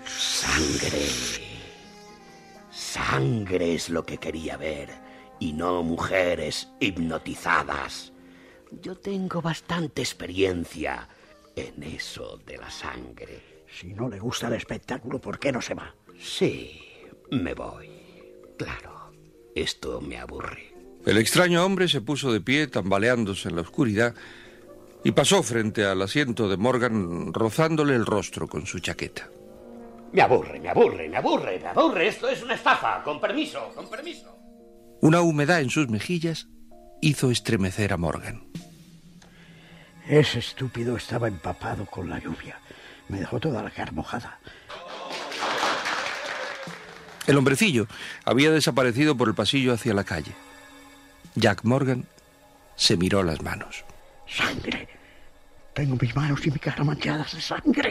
Sangre. 0.06 1.08
Sangre 2.70 3.74
es 3.74 3.90
lo 3.90 4.04
que 4.04 4.18
quería 4.18 4.56
ver, 4.56 4.88
y 5.42 5.52
no 5.52 5.82
mujeres 5.82 6.68
hipnotizadas. 6.78 8.12
Yo 8.80 8.94
tengo 8.94 9.42
bastante 9.42 10.00
experiencia 10.00 11.08
en 11.56 11.82
eso 11.82 12.38
de 12.46 12.58
la 12.58 12.70
sangre. 12.70 13.64
Si 13.68 13.88
no 13.88 14.08
le 14.08 14.20
gusta 14.20 14.46
el 14.46 14.52
espectáculo, 14.52 15.20
¿por 15.20 15.40
qué 15.40 15.50
no 15.50 15.60
se 15.60 15.74
va? 15.74 15.92
Sí, 16.16 16.80
me 17.32 17.54
voy. 17.54 17.90
Claro, 18.56 19.12
esto 19.52 20.00
me 20.00 20.16
aburre. 20.16 20.74
El 21.04 21.18
extraño 21.18 21.66
hombre 21.66 21.88
se 21.88 22.00
puso 22.00 22.32
de 22.32 22.40
pie, 22.40 22.68
tambaleándose 22.68 23.48
en 23.48 23.56
la 23.56 23.62
oscuridad, 23.62 24.14
y 25.02 25.10
pasó 25.10 25.42
frente 25.42 25.84
al 25.84 26.02
asiento 26.02 26.48
de 26.48 26.56
Morgan, 26.56 27.34
rozándole 27.34 27.96
el 27.96 28.06
rostro 28.06 28.46
con 28.46 28.64
su 28.64 28.78
chaqueta. 28.78 29.28
Me 30.12 30.22
aburre, 30.22 30.60
me 30.60 30.68
aburre, 30.68 31.08
me 31.08 31.16
aburre, 31.16 31.58
me 31.58 31.66
aburre. 31.66 32.06
Esto 32.06 32.28
es 32.28 32.44
una 32.44 32.54
estafa. 32.54 33.02
Con 33.02 33.20
permiso, 33.20 33.72
con 33.74 33.90
permiso. 33.90 34.41
Una 35.02 35.20
humedad 35.20 35.60
en 35.60 35.68
sus 35.68 35.88
mejillas 35.88 36.46
hizo 37.00 37.32
estremecer 37.32 37.92
a 37.92 37.96
Morgan. 37.96 38.44
Ese 40.08 40.38
estúpido 40.38 40.96
estaba 40.96 41.26
empapado 41.26 41.86
con 41.86 42.08
la 42.08 42.20
lluvia. 42.20 42.60
Me 43.08 43.18
dejó 43.18 43.40
toda 43.40 43.64
la 43.64 43.70
cara 43.70 43.90
mojada. 43.90 44.38
El 47.26 47.36
hombrecillo 47.36 47.88
había 48.24 48.52
desaparecido 48.52 49.16
por 49.16 49.26
el 49.26 49.34
pasillo 49.34 49.72
hacia 49.72 49.92
la 49.92 50.04
calle. 50.04 50.36
Jack 51.34 51.64
Morgan 51.64 52.06
se 52.76 52.96
miró 52.96 53.24
las 53.24 53.42
manos. 53.42 53.84
¡Sangre! 54.28 54.88
Tengo 55.74 55.96
mis 56.00 56.14
manos 56.14 56.46
y 56.46 56.52
mi 56.52 56.60
cara 56.60 56.84
manchadas 56.84 57.34
de 57.34 57.40
sangre. 57.40 57.90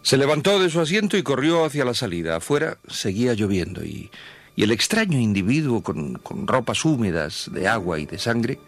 Se 0.00 0.16
levantó 0.16 0.58
de 0.60 0.70
su 0.70 0.80
asiento 0.80 1.18
y 1.18 1.22
corrió 1.22 1.66
hacia 1.66 1.84
la 1.84 1.92
salida. 1.92 2.36
Afuera 2.36 2.78
seguía 2.88 3.34
lloviendo 3.34 3.84
y, 3.84 4.10
y 4.56 4.62
el 4.62 4.70
extraño 4.70 5.18
individuo 5.18 5.82
con, 5.82 6.14
con 6.18 6.46
ropas 6.46 6.84
húmedas 6.84 7.50
de 7.52 7.66
agua 7.68 7.98
y 7.98 8.06
de 8.06 8.18
sangre 8.18 8.60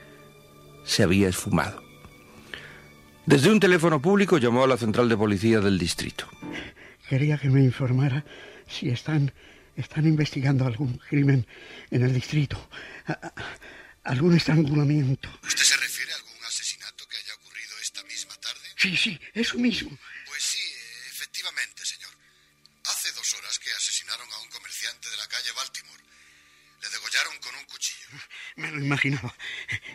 se 0.85 1.03
había 1.03 1.29
esfumado. 1.29 1.83
Desde 3.25 3.51
un 3.51 3.59
teléfono 3.61 4.01
público 4.01 4.39
llamó 4.39 4.65
a 4.65 4.69
la 4.69 4.77
central 4.77 5.09
de 5.09 5.17
policía 5.17 5.61
del 5.61 5.79
distrito. 5.79 6.29
Quería 7.09 7.39
que 7.39 7.51
me 7.51 7.63
informara 7.63 8.25
si 8.69 8.89
están, 8.89 9.33
están 9.77 10.07
investigando 10.07 10.65
algún 10.67 10.99
crimen 10.99 11.47
en 11.91 12.03
el 12.05 12.13
distrito. 12.15 12.57
A- 13.07 13.13
a- 13.13 13.35
algún 14.05 14.37
estrangulamiento. 14.37 15.29
¿Usted 15.45 15.65
se 15.65 15.77
refiere 15.77 16.13
a 16.13 16.17
algún 16.17 16.45
asesinato 16.47 17.05
que 17.09 17.17
haya 17.17 17.35
ocurrido 17.35 17.75
esta 17.83 18.03
misma 18.05 18.35
tarde? 18.37 18.61
Sí, 18.77 18.97
sí, 18.97 19.19
eso 19.35 19.59
mismo. 19.59 19.91
Lo 28.77 28.85
imaginaba. 28.85 29.35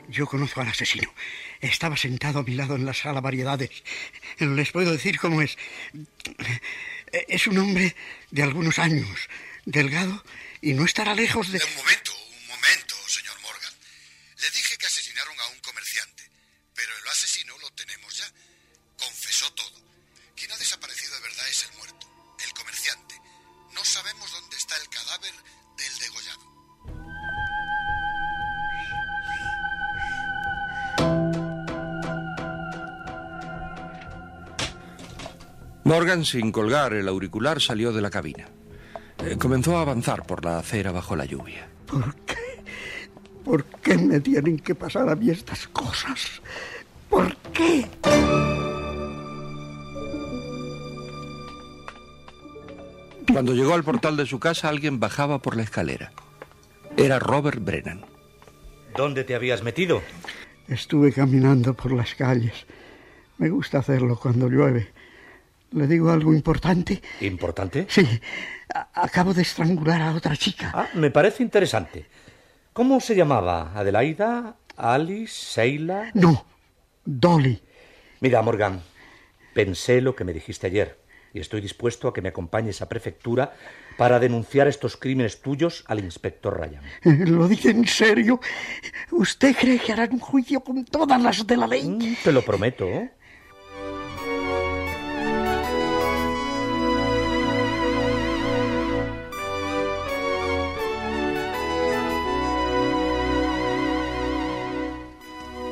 Yo 0.10 0.26
conozco 0.28 0.62
al 0.62 0.68
asesino. 0.68 1.14
Estaba 1.60 1.96
sentado 1.98 2.40
a 2.40 2.44
mi 2.44 2.56
lado 2.56 2.76
en 2.76 2.86
la 2.86 2.94
sala 2.94 3.22
variedades. 3.22 3.84
Les 4.40 4.72
puedo 4.72 4.92
decir 4.92 5.20
cómo 5.20 5.42
es. 5.42 5.58
Es 7.12 7.48
un 7.48 7.58
hombre 7.58 7.96
de 8.32 8.44
algunos 8.44 8.80
años, 8.80 9.30
delgado, 9.66 10.24
y 10.62 10.74
no 10.74 10.86
estará 10.86 11.14
lejos 11.14 11.52
de... 11.52 11.60
Un 11.64 11.76
momento, 11.76 12.12
un 12.14 12.48
momento, 12.48 12.96
señor 13.08 13.40
Morgan. 13.42 13.74
Le 14.40 14.50
dije 14.52 14.78
que 14.78 14.86
asesinaron 14.86 15.40
a 15.40 15.48
un 15.48 15.60
comerciante, 15.60 16.30
pero 16.74 16.98
el 16.98 17.08
asesino 17.08 17.58
lo 17.58 17.70
tenemos 17.72 18.18
ya. 18.18 18.32
Confesó 18.98 19.52
todo. 19.54 19.82
Quien 20.36 20.52
ha 20.52 20.58
desaparecido 20.58 21.16
de 21.16 21.22
verdad 21.22 21.50
es 21.50 21.64
el 21.64 21.78
muerto, 21.78 22.38
el 22.46 22.54
comerciante. 22.54 23.16
No 23.74 23.84
sabemos 23.84 24.32
dónde 24.32 24.58
está 24.58 24.76
el 24.78 24.90
cadáver 24.90 25.34
del 25.78 26.00
degollado. 26.00 26.51
Morgan, 35.92 36.24
sin 36.24 36.54
colgar 36.54 36.94
el 36.94 37.10
auricular, 37.10 37.60
salió 37.60 37.92
de 37.92 38.02
la 38.02 38.10
cabina. 38.10 38.48
Eh, 39.26 39.36
comenzó 39.38 39.76
a 39.76 39.82
avanzar 39.82 40.26
por 40.26 40.46
la 40.46 40.58
acera 40.58 40.94
bajo 40.94 41.18
la 41.18 41.26
lluvia. 41.26 41.68
¿Por 41.86 42.16
qué? 42.16 42.64
¿Por 43.44 43.66
qué 43.66 43.98
me 43.98 44.22
tienen 44.22 44.58
que 44.60 44.74
pasar 44.74 45.10
a 45.10 45.18
mí 45.18 45.30
estas 45.30 45.68
cosas? 45.68 46.42
¿Por 47.10 47.36
qué? 47.52 47.86
Cuando 53.30 53.54
llegó 53.54 53.74
al 53.74 53.84
portal 53.84 54.16
de 54.16 54.26
su 54.26 54.40
casa, 54.40 54.70
alguien 54.70 54.98
bajaba 54.98 55.40
por 55.40 55.58
la 55.58 55.64
escalera. 55.64 56.14
Era 56.96 57.20
Robert 57.20 57.62
Brennan. 57.62 58.06
¿Dónde 58.96 59.26
te 59.26 59.36
habías 59.36 59.62
metido? 59.62 60.02
Estuve 60.70 61.12
caminando 61.12 61.74
por 61.74 61.92
las 61.92 62.16
calles. 62.16 62.66
Me 63.38 63.50
gusta 63.50 63.80
hacerlo 63.80 64.18
cuando 64.18 64.48
llueve. 64.48 65.01
¿Le 65.72 65.88
digo 65.88 66.12
algo 66.12 66.34
importante? 66.34 67.02
¿Importante? 67.22 67.86
Sí. 67.90 68.06
Acabo 68.94 69.34
de 69.34 69.42
estrangular 69.42 70.02
a 70.02 70.14
otra 70.14 70.36
chica. 70.36 70.72
Ah, 70.74 70.88
me 70.96 71.12
parece 71.12 71.44
interesante. 71.44 72.06
¿Cómo 72.74 73.00
se 73.00 73.16
llamaba? 73.16 73.72
¿Adelaida? 73.76 74.56
¿Alice? 74.78 75.34
¿Seila? 75.34 76.12
No, 76.14 76.46
Dolly. 77.06 77.62
Mira, 78.22 78.42
Morgan, 78.42 78.82
pensé 79.54 80.02
lo 80.02 80.16
que 80.16 80.24
me 80.24 80.34
dijiste 80.34 80.68
ayer 80.68 81.00
y 81.34 81.40
estoy 81.40 81.62
dispuesto 81.62 82.08
a 82.10 82.14
que 82.14 82.22
me 82.22 82.30
acompañes 82.30 82.82
a 82.82 82.90
prefectura 82.90 83.54
para 83.98 84.20
denunciar 84.20 84.68
estos 84.68 84.98
crímenes 84.98 85.42
tuyos 85.42 85.84
al 85.88 86.00
inspector 86.00 86.58
Ryan. 86.60 86.84
Eh, 87.04 87.26
¿Lo 87.28 87.48
dice 87.48 87.70
en 87.72 87.88
serio? 87.88 88.40
¿Usted 89.12 89.56
cree 89.58 89.80
que 89.80 89.94
harán 89.94 90.14
un 90.14 90.20
juicio 90.20 90.62
con 90.62 90.84
todas 90.86 91.22
las 91.22 91.46
de 91.48 91.58
la 91.58 91.68
ley? 91.68 91.88
Mm, 91.90 92.16
Te 92.24 92.32
lo 92.32 92.42
prometo. 92.42 92.86
¿eh? 92.86 93.12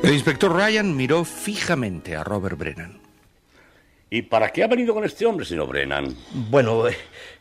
El 0.02 0.14
inspector 0.14 0.50
Ryan 0.50 0.96
miró 0.96 1.24
fijamente 1.24 2.16
a 2.16 2.24
Robert 2.24 2.56
Brennan. 2.56 2.98
¿Y 4.08 4.22
para 4.22 4.48
qué 4.48 4.64
ha 4.64 4.66
venido 4.66 4.94
con 4.94 5.04
este 5.04 5.26
hombre, 5.26 5.44
señor 5.44 5.68
Brennan? 5.68 6.16
Bueno, 6.32 6.84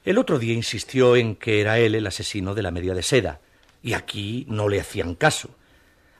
el 0.04 0.18
otro 0.18 0.38
día 0.38 0.54
insistió 0.54 1.16
en 1.16 1.36
que 1.36 1.62
era 1.62 1.80
él 1.80 1.96
el 1.96 2.06
asesino 2.06 2.54
de 2.54 2.62
la 2.62 2.72
media 2.72 2.94
de 2.94 3.02
seda, 3.02 3.40
y 3.82 3.94
aquí 3.94 4.46
no 4.50 4.68
le 4.68 4.80
hacían 4.80 5.16
caso. 5.16 5.50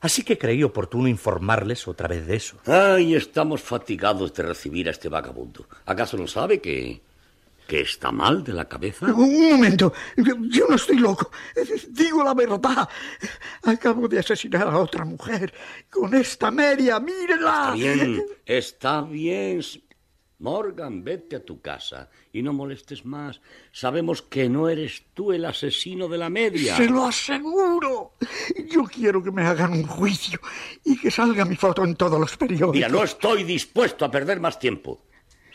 Así 0.02 0.24
que 0.24 0.38
creí 0.38 0.64
oportuno 0.64 1.10
informarles 1.10 1.88
otra 1.88 2.08
vez 2.08 2.26
de 2.26 2.38
eso. 2.38 2.58
Ay, 2.66 3.16
estamos 3.16 3.62
fatigados 3.62 4.34
de 4.34 4.44
recibir 4.44 4.88
a 4.88 4.92
este 4.92 5.10
vagabundo. 5.10 5.68
¿Acaso 5.86 6.18
no 6.18 6.26
sabe 6.26 6.62
que... 6.62 7.02
que 7.70 7.82
está 7.82 8.12
mal 8.12 8.44
de 8.44 8.52
la 8.52 8.68
cabeza? 8.68 9.06
Un 9.14 9.52
momento. 9.52 9.94
Yo, 10.18 10.66
no 10.68 10.76
estoy 10.76 10.98
loco. 10.98 11.30
Digo 11.90 12.24
la 12.24 12.34
verdad. 12.34 12.90
Acabo 13.62 14.08
de 14.08 14.18
asesinar 14.18 14.68
a 14.68 14.80
otra 14.80 15.06
mujer 15.06 15.54
con 15.88 16.16
esta 16.16 16.50
media. 16.50 17.00
¡Mírela! 17.00 17.74
Está 17.76 17.76
bien, 17.76 18.26
está 18.44 19.02
bien. 19.02 19.62
Morgan, 20.40 21.04
vete 21.04 21.36
a 21.36 21.46
tu 21.46 21.62
casa 21.62 22.10
y 22.34 22.42
no 22.42 22.54
molestes 22.54 23.06
más. 23.06 23.40
Sabemos 23.72 24.24
que 24.24 24.50
no 24.50 24.68
eres 24.68 25.04
tú 25.14 25.32
el 25.32 25.46
asesino 25.46 26.08
de 26.08 26.18
la 26.18 26.30
media. 26.32 26.76
Se 26.76 26.90
lo 26.90 27.06
aseguro. 27.06 28.14
Yo 28.68 28.84
quiero 28.86 29.22
que 29.22 29.30
me 29.30 29.44
hagan 29.44 29.74
un 29.74 29.86
juicio 29.86 30.40
y 30.84 30.98
que 30.98 31.12
salga 31.12 31.46
mi 31.46 31.56
foto 31.56 31.84
en 31.84 31.96
todos 31.96 32.20
los 32.20 32.36
periódicos. 32.36 32.74
Mira, 32.74 32.90
no 32.90 33.04
estoy 33.04 33.44
dispuesto 33.44 34.06
a 34.06 34.10
perder 34.10 34.40
más 34.40 34.58
tiempo. 34.58 35.06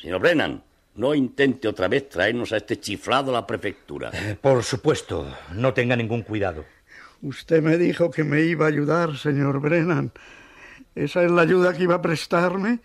Señor 0.01 0.21
Brennan, 0.21 0.63
no 0.97 1.15
intente 1.15 1.69
otra 1.69 1.89
vez 1.89 2.09
traernos 2.09 2.53
a 2.53 2.57
este 2.59 2.79
chiflado 2.79 3.31
a 3.31 3.35
la 3.35 3.47
prefectura. 3.47 4.11
Eh, 4.13 4.37
Por 4.41 4.63
supuesto, 4.63 5.27
no 5.53 5.75
tenga 5.75 5.97
ningún 5.97 6.23
cuidado. 6.23 6.65
Usted 7.23 7.63
me 7.63 7.77
dijo 7.79 8.11
que 8.11 8.23
me 8.23 8.43
iba 8.43 8.67
a 8.67 8.69
ayudar, 8.69 9.17
señor 9.17 9.61
Brennan. 9.61 10.13
¿Esa 10.95 11.25
es 11.25 11.31
la 11.31 11.43
ayuda 11.43 11.73
que 11.73 11.83
iba 11.85 11.97
a 11.97 12.03
prestarme? 12.03 12.81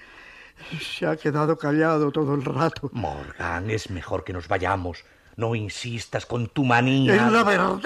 Se 0.82 1.06
ha 1.06 1.16
quedado 1.16 1.58
callado 1.58 2.12
todo 2.12 2.34
el 2.36 2.44
rato. 2.44 2.90
Morgan, 2.94 3.70
es 3.70 3.90
mejor 3.90 4.24
que 4.24 4.34
nos 4.34 4.48
vayamos. 4.48 5.04
No 5.36 5.56
insistas 5.56 6.26
con 6.26 6.48
tu 6.48 6.66
manía. 6.66 7.16
Es 7.16 7.32
la 7.32 7.44
verdad. 7.44 7.80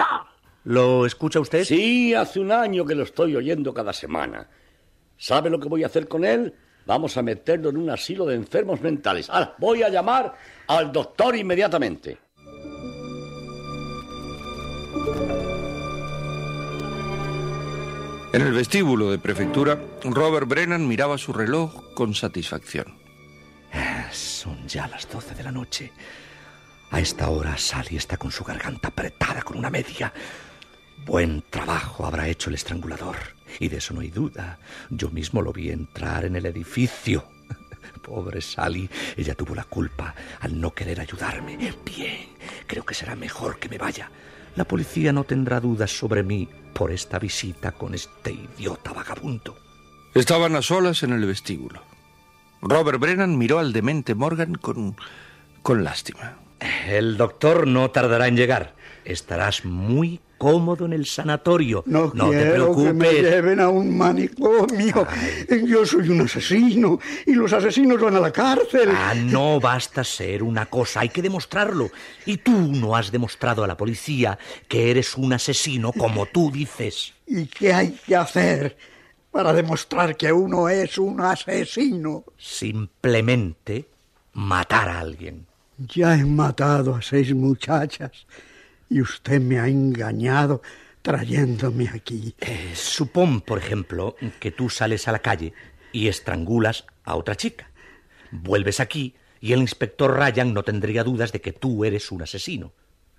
¿Lo 0.64 1.04
escucha 1.06 1.40
usted? 1.40 1.64
Sí, 1.64 2.14
hace 2.14 2.40
un 2.40 2.50
año 2.50 2.84
que 2.86 2.94
lo 2.94 3.02
estoy 3.02 3.36
oyendo 3.36 3.74
cada 3.74 3.92
semana. 3.92 4.48
¿Sabe 5.16 5.50
lo 5.50 5.60
que 5.60 5.68
voy 5.68 5.84
a 5.84 5.86
hacer 5.86 6.08
con 6.08 6.24
él? 6.24 6.54
Vamos 6.86 7.16
a 7.16 7.22
meterlo 7.22 7.70
en 7.70 7.76
un 7.76 7.90
asilo 7.90 8.26
de 8.26 8.34
enfermos 8.34 8.80
mentales. 8.80 9.30
Ahora, 9.30 9.54
voy 9.58 9.82
a 9.82 9.88
llamar 9.88 10.34
al 10.66 10.92
doctor 10.92 11.34
inmediatamente. 11.36 12.18
En 18.32 18.42
el 18.42 18.52
vestíbulo 18.52 19.10
de 19.10 19.18
prefectura, 19.18 19.78
Robert 20.02 20.48
Brennan 20.48 20.88
miraba 20.88 21.18
su 21.18 21.32
reloj 21.32 21.94
con 21.94 22.14
satisfacción. 22.14 22.98
Son 24.10 24.66
ya 24.68 24.86
las 24.88 25.08
doce 25.08 25.34
de 25.34 25.42
la 25.42 25.52
noche. 25.52 25.92
A 26.90 27.00
esta 27.00 27.30
hora 27.30 27.56
Sally 27.56 27.96
está 27.96 28.16
con 28.16 28.30
su 28.30 28.44
garganta 28.44 28.88
apretada 28.88 29.42
con 29.42 29.56
una 29.56 29.70
media. 29.70 30.12
Buen 31.04 31.42
trabajo 31.50 32.06
habrá 32.06 32.28
hecho 32.28 32.50
el 32.50 32.56
estrangulador. 32.56 33.16
Y 33.60 33.68
de 33.68 33.78
eso 33.78 33.94
no 33.94 34.00
hay 34.00 34.10
duda. 34.10 34.58
Yo 34.90 35.10
mismo 35.10 35.42
lo 35.42 35.52
vi 35.52 35.70
entrar 35.70 36.24
en 36.24 36.36
el 36.36 36.46
edificio. 36.46 37.24
Pobre 38.02 38.40
Sally, 38.40 38.88
ella 39.16 39.34
tuvo 39.34 39.54
la 39.54 39.64
culpa 39.64 40.14
al 40.40 40.60
no 40.60 40.72
querer 40.72 41.00
ayudarme. 41.00 41.56
Bien, 41.84 42.28
creo 42.66 42.84
que 42.84 42.94
será 42.94 43.16
mejor 43.16 43.58
que 43.58 43.68
me 43.68 43.78
vaya. 43.78 44.10
La 44.56 44.64
policía 44.64 45.12
no 45.12 45.24
tendrá 45.24 45.60
dudas 45.60 45.90
sobre 45.90 46.22
mí 46.22 46.48
por 46.72 46.92
esta 46.92 47.18
visita 47.18 47.72
con 47.72 47.94
este 47.94 48.32
idiota 48.32 48.92
vagabundo. 48.92 49.56
Estaban 50.14 50.54
a 50.54 50.62
solas 50.62 51.02
en 51.02 51.12
el 51.12 51.26
vestíbulo. 51.26 51.82
Robert 52.62 52.98
Brennan 52.98 53.36
miró 53.36 53.58
al 53.58 53.72
demente 53.72 54.14
Morgan 54.14 54.54
con, 54.54 54.96
con 55.62 55.82
lástima. 55.82 56.38
El 56.86 57.16
doctor 57.16 57.66
no 57.66 57.90
tardará 57.90 58.28
en 58.28 58.36
llegar. 58.36 58.74
Estarás 59.04 59.64
muy 59.64 60.20
cómodo 60.38 60.84
en 60.86 60.92
el 60.92 61.06
sanatorio. 61.06 61.82
No, 61.86 62.10
te 62.10 62.18
quiero 62.18 62.76
que 62.76 62.82
me 62.82 62.92
preocupes. 62.92 63.22
lleven 63.22 63.60
a 63.60 63.68
un 63.68 63.96
manicomio. 63.96 65.06
Yo 65.66 65.86
soy 65.86 66.08
un 66.10 66.22
asesino 66.22 66.98
y 67.26 67.32
los 67.32 67.52
asesinos 67.52 68.00
van 68.00 68.16
a 68.16 68.20
la 68.20 68.30
cárcel. 68.30 68.90
Ah, 68.92 69.14
no 69.14 69.60
basta 69.60 70.04
ser 70.04 70.42
una 70.42 70.66
cosa, 70.66 71.00
hay 71.00 71.08
que 71.08 71.22
demostrarlo. 71.22 71.90
Y 72.26 72.38
tú 72.38 72.52
no 72.52 72.96
has 72.96 73.10
demostrado 73.10 73.64
a 73.64 73.66
la 73.66 73.76
policía 73.76 74.38
que 74.68 74.90
eres 74.90 75.16
un 75.16 75.32
asesino 75.32 75.92
como 75.92 76.26
tú 76.26 76.50
dices. 76.50 77.14
¿Y 77.26 77.46
qué 77.46 77.72
hay 77.72 77.98
que 78.06 78.16
hacer 78.16 78.76
para 79.30 79.52
demostrar 79.52 80.16
que 80.16 80.32
uno 80.32 80.68
es 80.68 80.98
un 80.98 81.20
asesino? 81.20 82.24
Simplemente 82.36 83.88
matar 84.34 84.88
a 84.88 85.00
alguien. 85.00 85.46
Ya 85.78 86.14
he 86.14 86.24
matado 86.24 86.94
a 86.94 87.02
seis 87.02 87.34
muchachas 87.34 88.26
y 88.94 89.00
usted 89.00 89.40
me 89.40 89.58
ha 89.58 89.66
engañado 89.66 90.62
trayéndome 91.02 91.88
aquí. 91.88 92.32
Eh, 92.38 92.70
supón, 92.76 93.40
por 93.40 93.58
ejemplo, 93.58 94.14
que 94.38 94.52
tú 94.52 94.70
sales 94.70 95.08
a 95.08 95.12
la 95.12 95.18
calle 95.18 95.52
y 95.90 96.06
estrangulas 96.06 96.86
a 97.02 97.16
otra 97.16 97.34
chica. 97.34 97.72
Vuelves 98.30 98.78
aquí 98.78 99.16
y 99.40 99.52
el 99.52 99.62
inspector 99.62 100.16
Ryan 100.16 100.54
no 100.54 100.62
tendría 100.62 101.02
dudas 101.02 101.32
de 101.32 101.40
que 101.40 101.50
tú 101.50 101.84
eres 101.84 102.12
un 102.12 102.22
asesino. 102.22 102.72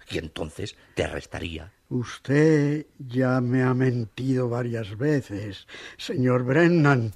Y 0.10 0.18
entonces 0.18 0.78
te 0.94 1.04
arrestaría. 1.04 1.74
Usted 1.90 2.86
ya 2.98 3.42
me 3.42 3.62
ha 3.62 3.74
mentido 3.74 4.48
varias 4.48 4.98
veces, 4.98 5.68
señor 5.98 6.46
Brennan. 6.46 7.12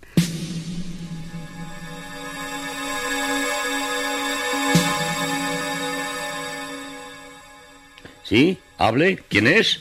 ¿Sí? 8.29 8.59
¿Hable? 8.77 9.23
¿Quién 9.27 9.47
es? 9.47 9.79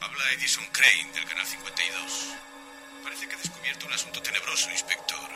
Habla 0.00 0.24
Edison 0.38 0.64
Crane 0.72 1.12
del 1.12 1.26
Canal 1.26 1.44
52. 1.44 2.34
Parece 3.02 3.28
que 3.28 3.34
he 3.34 3.36
descubierto 3.36 3.86
un 3.86 3.92
asunto 3.92 4.22
tenebroso, 4.22 4.70
inspector. 4.70 5.28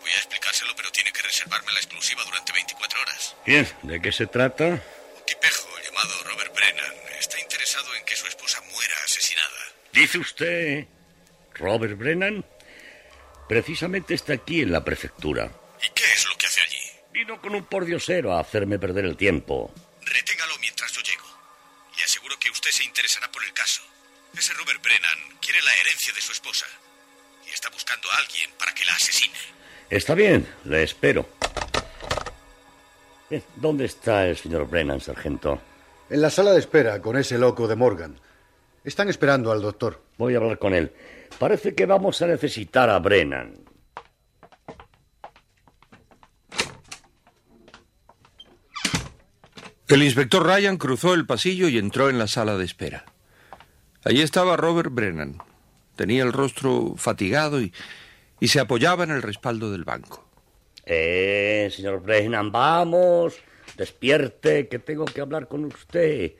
Voy 0.00 0.10
a 0.10 0.16
explicárselo, 0.16 0.72
pero 0.74 0.90
tiene 0.90 1.12
que 1.12 1.20
reservarme 1.20 1.70
la 1.72 1.80
exclusiva 1.80 2.24
durante 2.24 2.50
24 2.50 3.00
horas. 3.02 3.36
Bien, 3.44 3.68
¿de 3.82 4.00
qué 4.00 4.10
se 4.10 4.26
trata? 4.26 4.64
Un 4.68 5.24
tipejo 5.26 5.68
llamado 5.84 6.14
Robert 6.24 6.54
Brennan 6.54 6.94
está 7.20 7.38
interesado 7.38 7.94
en 7.94 8.06
que 8.06 8.16
su 8.16 8.26
esposa 8.26 8.62
muera 8.72 8.94
asesinada. 9.04 9.60
¿Dice 9.92 10.18
usted 10.18 10.86
Robert 11.56 11.98
Brennan? 11.98 12.42
Precisamente 13.50 14.14
está 14.14 14.32
aquí 14.32 14.62
en 14.62 14.72
la 14.72 14.82
prefectura. 14.82 15.52
¿Y 15.82 15.90
qué 15.90 16.04
es 16.04 16.26
lo 16.26 16.34
que 16.38 16.46
hace 16.46 16.62
allí? 16.62 16.80
Vino 17.12 17.38
con 17.38 17.54
un 17.54 17.66
pordiosero 17.66 18.32
a 18.32 18.40
hacerme 18.40 18.78
perder 18.78 19.04
el 19.04 19.18
tiempo. 19.18 19.74
Interesará 22.98 23.30
por 23.30 23.44
el 23.44 23.52
caso. 23.52 23.80
Ese 24.36 24.52
Robert 24.54 24.82
Brennan 24.82 25.38
quiere 25.40 25.60
la 25.62 25.72
herencia 25.82 26.12
de 26.12 26.20
su 26.20 26.32
esposa. 26.32 26.66
Y 27.46 27.50
está 27.50 27.70
buscando 27.70 28.10
a 28.10 28.16
alguien 28.16 28.50
para 28.58 28.74
que 28.74 28.84
la 28.84 28.92
asesine. 28.92 29.38
Está 29.88 30.14
bien, 30.14 30.46
le 30.64 30.82
espero. 30.82 31.28
Bien, 33.30 33.44
¿Dónde 33.54 33.84
está 33.84 34.26
el 34.26 34.36
señor 34.36 34.68
Brennan, 34.68 35.00
sargento? 35.00 35.60
En 36.10 36.20
la 36.20 36.28
sala 36.28 36.52
de 36.52 36.58
espera 36.58 37.00
con 37.00 37.16
ese 37.16 37.38
loco 37.38 37.68
de 37.68 37.76
Morgan. 37.76 38.18
Están 38.82 39.08
esperando 39.08 39.52
al 39.52 39.62
doctor. 39.62 40.02
Voy 40.16 40.34
a 40.34 40.38
hablar 40.38 40.58
con 40.58 40.74
él. 40.74 40.92
Parece 41.38 41.76
que 41.76 41.86
vamos 41.86 42.20
a 42.20 42.26
necesitar 42.26 42.90
a 42.90 42.98
Brennan. 42.98 43.54
El 49.88 50.02
inspector 50.02 50.46
Ryan 50.46 50.76
cruzó 50.76 51.14
el 51.14 51.24
pasillo 51.24 51.66
y 51.68 51.78
entró 51.78 52.10
en 52.10 52.18
la 52.18 52.26
sala 52.26 52.58
de 52.58 52.64
espera. 52.66 53.06
Allí 54.04 54.20
estaba 54.20 54.58
Robert 54.58 54.92
Brennan. 54.92 55.38
Tenía 55.96 56.24
el 56.24 56.34
rostro 56.34 56.94
fatigado 56.96 57.62
y, 57.62 57.72
y 58.38 58.48
se 58.48 58.60
apoyaba 58.60 59.04
en 59.04 59.12
el 59.12 59.22
respaldo 59.22 59.72
del 59.72 59.84
banco. 59.84 60.28
Eh, 60.84 61.70
señor 61.74 62.02
Brennan, 62.02 62.52
vamos. 62.52 63.38
Despierte, 63.78 64.68
que 64.68 64.78
tengo 64.78 65.06
que 65.06 65.22
hablar 65.22 65.48
con 65.48 65.64
usted. 65.64 66.32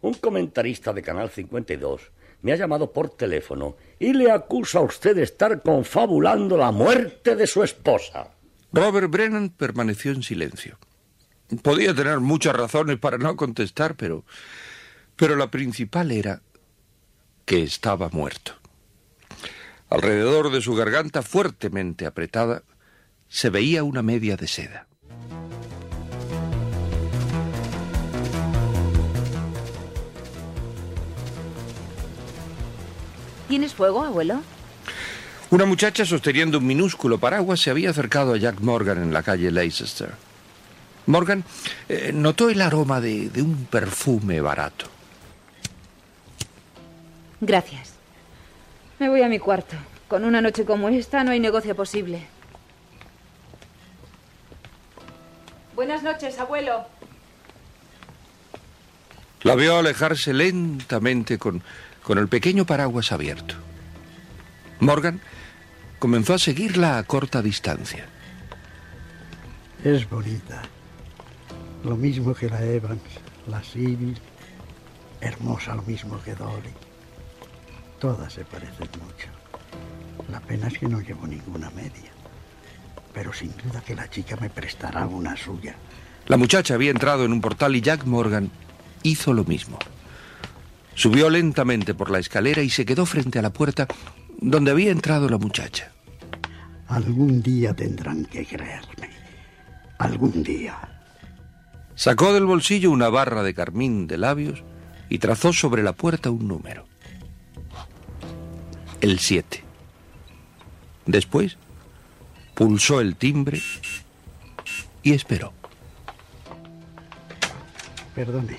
Un 0.00 0.14
comentarista 0.14 0.92
de 0.92 1.02
Canal 1.02 1.30
52 1.30 2.10
me 2.42 2.52
ha 2.52 2.56
llamado 2.56 2.92
por 2.92 3.10
teléfono 3.10 3.76
y 4.00 4.12
le 4.12 4.32
acusa 4.32 4.80
a 4.80 4.82
usted 4.82 5.14
de 5.14 5.22
estar 5.22 5.62
confabulando 5.62 6.56
la 6.56 6.72
muerte 6.72 7.36
de 7.36 7.46
su 7.46 7.62
esposa. 7.62 8.32
Robert 8.72 9.08
Brennan 9.08 9.50
permaneció 9.50 10.10
en 10.10 10.24
silencio. 10.24 10.78
Podía 11.62 11.94
tener 11.94 12.20
muchas 12.20 12.56
razones 12.56 12.98
para 12.98 13.18
no 13.18 13.36
contestar, 13.36 13.94
pero. 13.94 14.24
Pero 15.16 15.36
la 15.36 15.50
principal 15.50 16.10
era 16.10 16.42
que 17.44 17.62
estaba 17.62 18.08
muerto. 18.10 18.52
Alrededor 19.88 20.50
de 20.50 20.60
su 20.60 20.74
garganta, 20.74 21.22
fuertemente 21.22 22.06
apretada, 22.06 22.64
se 23.28 23.50
veía 23.50 23.84
una 23.84 24.02
media 24.02 24.36
de 24.36 24.48
seda. 24.48 24.86
¿Tienes 33.48 33.74
fuego, 33.74 34.04
abuelo? 34.04 34.42
Una 35.50 35.64
muchacha 35.64 36.04
sosteniendo 36.04 36.58
un 36.58 36.66
minúsculo 36.66 37.18
paraguas 37.18 37.60
se 37.60 37.70
había 37.70 37.90
acercado 37.90 38.34
a 38.34 38.36
Jack 38.36 38.60
Morgan 38.60 39.00
en 39.00 39.12
la 39.12 39.22
calle 39.22 39.52
Leicester. 39.52 40.25
Morgan 41.06 41.44
eh, 41.88 42.10
notó 42.12 42.50
el 42.50 42.60
aroma 42.60 43.00
de, 43.00 43.30
de 43.30 43.42
un 43.42 43.66
perfume 43.66 44.40
barato. 44.40 44.86
Gracias. 47.40 47.94
Me 48.98 49.08
voy 49.08 49.22
a 49.22 49.28
mi 49.28 49.38
cuarto. 49.38 49.76
Con 50.08 50.24
una 50.24 50.40
noche 50.40 50.64
como 50.64 50.88
esta 50.88 51.24
no 51.24 51.32
hay 51.32 51.40
negocio 51.40 51.74
posible. 51.74 52.26
Buenas 55.74 56.02
noches, 56.02 56.38
abuelo. 56.38 56.86
La 59.42 59.54
vio 59.54 59.78
alejarse 59.78 60.32
lentamente 60.32 61.38
con, 61.38 61.62
con 62.02 62.18
el 62.18 62.28
pequeño 62.28 62.64
paraguas 62.64 63.12
abierto. 63.12 63.54
Morgan 64.80 65.20
comenzó 65.98 66.34
a 66.34 66.38
seguirla 66.38 66.98
a 66.98 67.04
corta 67.04 67.42
distancia. 67.42 68.06
Es 69.84 70.08
bonita. 70.08 70.62
Lo 71.86 71.96
mismo 71.96 72.34
que 72.34 72.48
la 72.48 72.60
Evans, 72.64 73.00
la 73.46 73.62
Civil. 73.62 74.18
Hermosa 75.20 75.76
lo 75.76 75.82
mismo 75.82 76.20
que 76.20 76.34
Dolly. 76.34 76.74
Todas 78.00 78.32
se 78.32 78.44
parecen 78.44 78.88
mucho. 79.04 79.28
La 80.28 80.40
pena 80.40 80.66
es 80.66 80.76
que 80.78 80.88
no 80.88 81.00
llevo 81.00 81.28
ninguna 81.28 81.70
media. 81.70 82.10
Pero 83.14 83.32
sin 83.32 83.52
duda 83.56 83.80
que 83.86 83.94
la 83.94 84.10
chica 84.10 84.36
me 84.40 84.50
prestará 84.50 85.06
una 85.06 85.36
suya. 85.36 85.76
La 86.26 86.36
muchacha 86.36 86.74
había 86.74 86.90
entrado 86.90 87.24
en 87.24 87.32
un 87.32 87.40
portal 87.40 87.76
y 87.76 87.80
Jack 87.80 88.04
Morgan 88.04 88.50
hizo 89.04 89.32
lo 89.32 89.44
mismo. 89.44 89.78
Subió 90.96 91.30
lentamente 91.30 91.94
por 91.94 92.10
la 92.10 92.18
escalera 92.18 92.62
y 92.62 92.70
se 92.70 92.84
quedó 92.84 93.06
frente 93.06 93.38
a 93.38 93.42
la 93.42 93.50
puerta 93.50 93.86
donde 94.40 94.72
había 94.72 94.90
entrado 94.90 95.28
la 95.28 95.38
muchacha. 95.38 95.92
Algún 96.88 97.40
día 97.42 97.74
tendrán 97.74 98.24
que 98.24 98.44
creerme. 98.44 99.08
Algún 99.98 100.42
día. 100.42 100.95
Sacó 101.96 102.32
del 102.32 102.46
bolsillo 102.46 102.90
una 102.90 103.08
barra 103.08 103.42
de 103.42 103.54
carmín 103.54 104.06
de 104.06 104.18
labios 104.18 104.62
y 105.08 105.18
trazó 105.18 105.52
sobre 105.52 105.82
la 105.82 105.94
puerta 105.94 106.30
un 106.30 106.46
número. 106.46 106.84
El 109.00 109.18
7. 109.18 109.64
Después 111.06 111.56
pulsó 112.54 113.00
el 113.00 113.16
timbre 113.16 113.60
y 115.02 115.12
esperó. 115.12 115.52
Perdone. 118.14 118.58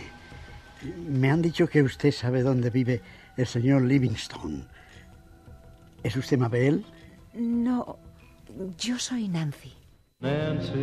Me 1.08 1.32
han 1.32 1.42
dicho 1.42 1.68
que 1.68 1.82
usted 1.84 2.12
sabe 2.12 2.42
dónde 2.42 2.70
vive 2.70 3.02
el 3.36 3.48
señor 3.48 3.84
Livingstone. 3.84 4.66
¿Es 6.04 6.16
usted 6.16 6.38
Mabel? 6.38 6.86
No, 7.34 7.98
yo 8.78 8.98
soy 8.98 9.28
Nancy. 9.28 9.74
Nancy, 10.20 10.74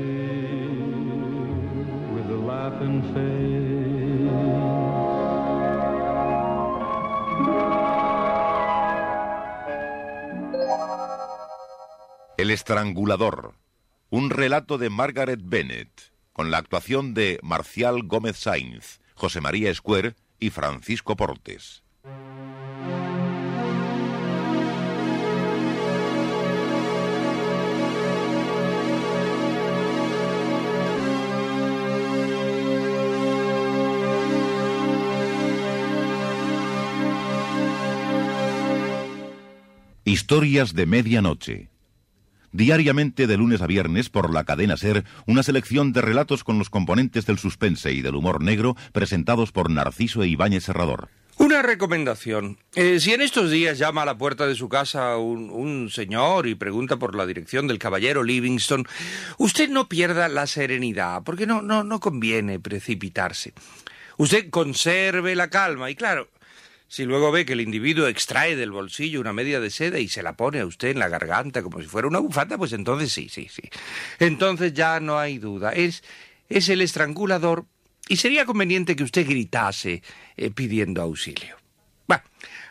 El 12.36 12.50
estrangulador. 12.50 13.54
Un 14.10 14.30
relato 14.30 14.78
de 14.78 14.90
Margaret 14.90 15.40
Bennett, 15.42 16.12
con 16.32 16.50
la 16.50 16.58
actuación 16.58 17.14
de 17.14 17.38
Marcial 17.42 18.02
Gómez 18.04 18.36
Sainz, 18.36 19.00
José 19.14 19.40
María 19.40 19.70
Escuer 19.70 20.16
y 20.40 20.50
Francisco 20.50 21.16
Portes. 21.16 21.83
Historias 40.14 40.74
de 40.74 40.86
medianoche. 40.86 41.70
Diariamente 42.52 43.26
de 43.26 43.36
lunes 43.36 43.60
a 43.62 43.66
viernes 43.66 44.10
por 44.10 44.32
la 44.32 44.44
cadena 44.44 44.76
Ser, 44.76 45.02
una 45.26 45.42
selección 45.42 45.92
de 45.92 46.02
relatos 46.02 46.44
con 46.44 46.56
los 46.56 46.70
componentes 46.70 47.26
del 47.26 47.36
suspense 47.36 47.90
y 47.92 48.00
del 48.00 48.14
humor 48.14 48.40
negro 48.40 48.76
presentados 48.92 49.50
por 49.50 49.70
Narciso 49.70 50.22
e 50.22 50.28
Ibáñez 50.28 50.62
Serrador. 50.62 51.08
Una 51.36 51.62
recomendación. 51.62 52.58
Eh, 52.76 53.00
si 53.00 53.12
en 53.12 53.22
estos 53.22 53.50
días 53.50 53.76
llama 53.76 54.02
a 54.02 54.06
la 54.06 54.16
puerta 54.16 54.46
de 54.46 54.54
su 54.54 54.68
casa 54.68 55.16
un, 55.16 55.50
un, 55.50 55.90
señor 55.90 56.46
y 56.46 56.54
pregunta 56.54 56.96
por 56.96 57.16
la 57.16 57.26
dirección 57.26 57.66
del 57.66 57.80
caballero 57.80 58.22
Livingston, 58.22 58.86
usted 59.38 59.68
no 59.68 59.88
pierda 59.88 60.28
la 60.28 60.46
serenidad, 60.46 61.24
porque 61.24 61.48
no, 61.48 61.60
no, 61.60 61.82
no 61.82 61.98
conviene 61.98 62.60
precipitarse. 62.60 63.52
Usted 64.16 64.48
conserve 64.50 65.34
la 65.34 65.50
calma 65.50 65.90
y 65.90 65.96
claro, 65.96 66.28
si 66.88 67.04
luego 67.04 67.32
ve 67.32 67.44
que 67.44 67.54
el 67.54 67.60
individuo 67.60 68.06
extrae 68.06 68.56
del 68.56 68.70
bolsillo 68.70 69.20
una 69.20 69.32
media 69.32 69.60
de 69.60 69.70
seda 69.70 69.98
y 69.98 70.08
se 70.08 70.22
la 70.22 70.36
pone 70.36 70.60
a 70.60 70.66
usted 70.66 70.88
en 70.88 70.98
la 70.98 71.08
garganta 71.08 71.62
como 71.62 71.80
si 71.80 71.86
fuera 71.86 72.08
una 72.08 72.18
bufanda, 72.18 72.58
pues 72.58 72.72
entonces 72.72 73.12
sí, 73.12 73.28
sí, 73.28 73.48
sí. 73.50 73.62
Entonces 74.18 74.74
ya 74.74 75.00
no 75.00 75.18
hay 75.18 75.38
duda. 75.38 75.72
Es, 75.72 76.04
es 76.48 76.68
el 76.68 76.80
estrangulador 76.80 77.66
y 78.08 78.16
sería 78.16 78.44
conveniente 78.44 78.96
que 78.96 79.02
usted 79.02 79.26
gritase 79.26 80.02
eh, 80.36 80.50
pidiendo 80.50 81.02
auxilio. 81.02 81.56
Va, 82.10 82.22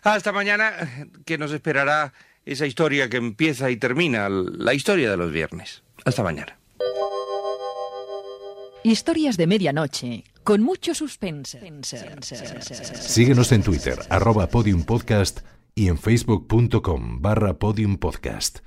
hasta 0.03 0.31
mañana, 0.31 1.09
que 1.25 1.37
nos 1.37 1.51
esperará 1.51 2.13
esa 2.45 2.67
historia 2.67 3.09
que 3.09 3.17
empieza 3.17 3.71
y 3.71 3.77
termina, 3.77 4.29
la 4.29 4.73
historia 4.73 5.09
de 5.09 5.17
los 5.17 5.31
viernes. 5.31 5.81
Hasta 6.05 6.23
mañana. 6.23 6.57
Historias 8.83 9.37
de 9.37 9.47
medianoche, 9.47 10.23
con 10.43 10.61
mucho 10.61 10.93
suspense. 10.93 11.59
Síguenos 12.93 13.51
en 13.51 13.63
Twitter, 13.63 13.99
arroba 14.09 14.47
podiumpodcast 14.47 15.39
y 15.75 15.87
en 15.87 15.97
facebook.com 15.97 17.21
barra 17.21 17.57
podiumpodcast. 17.57 18.59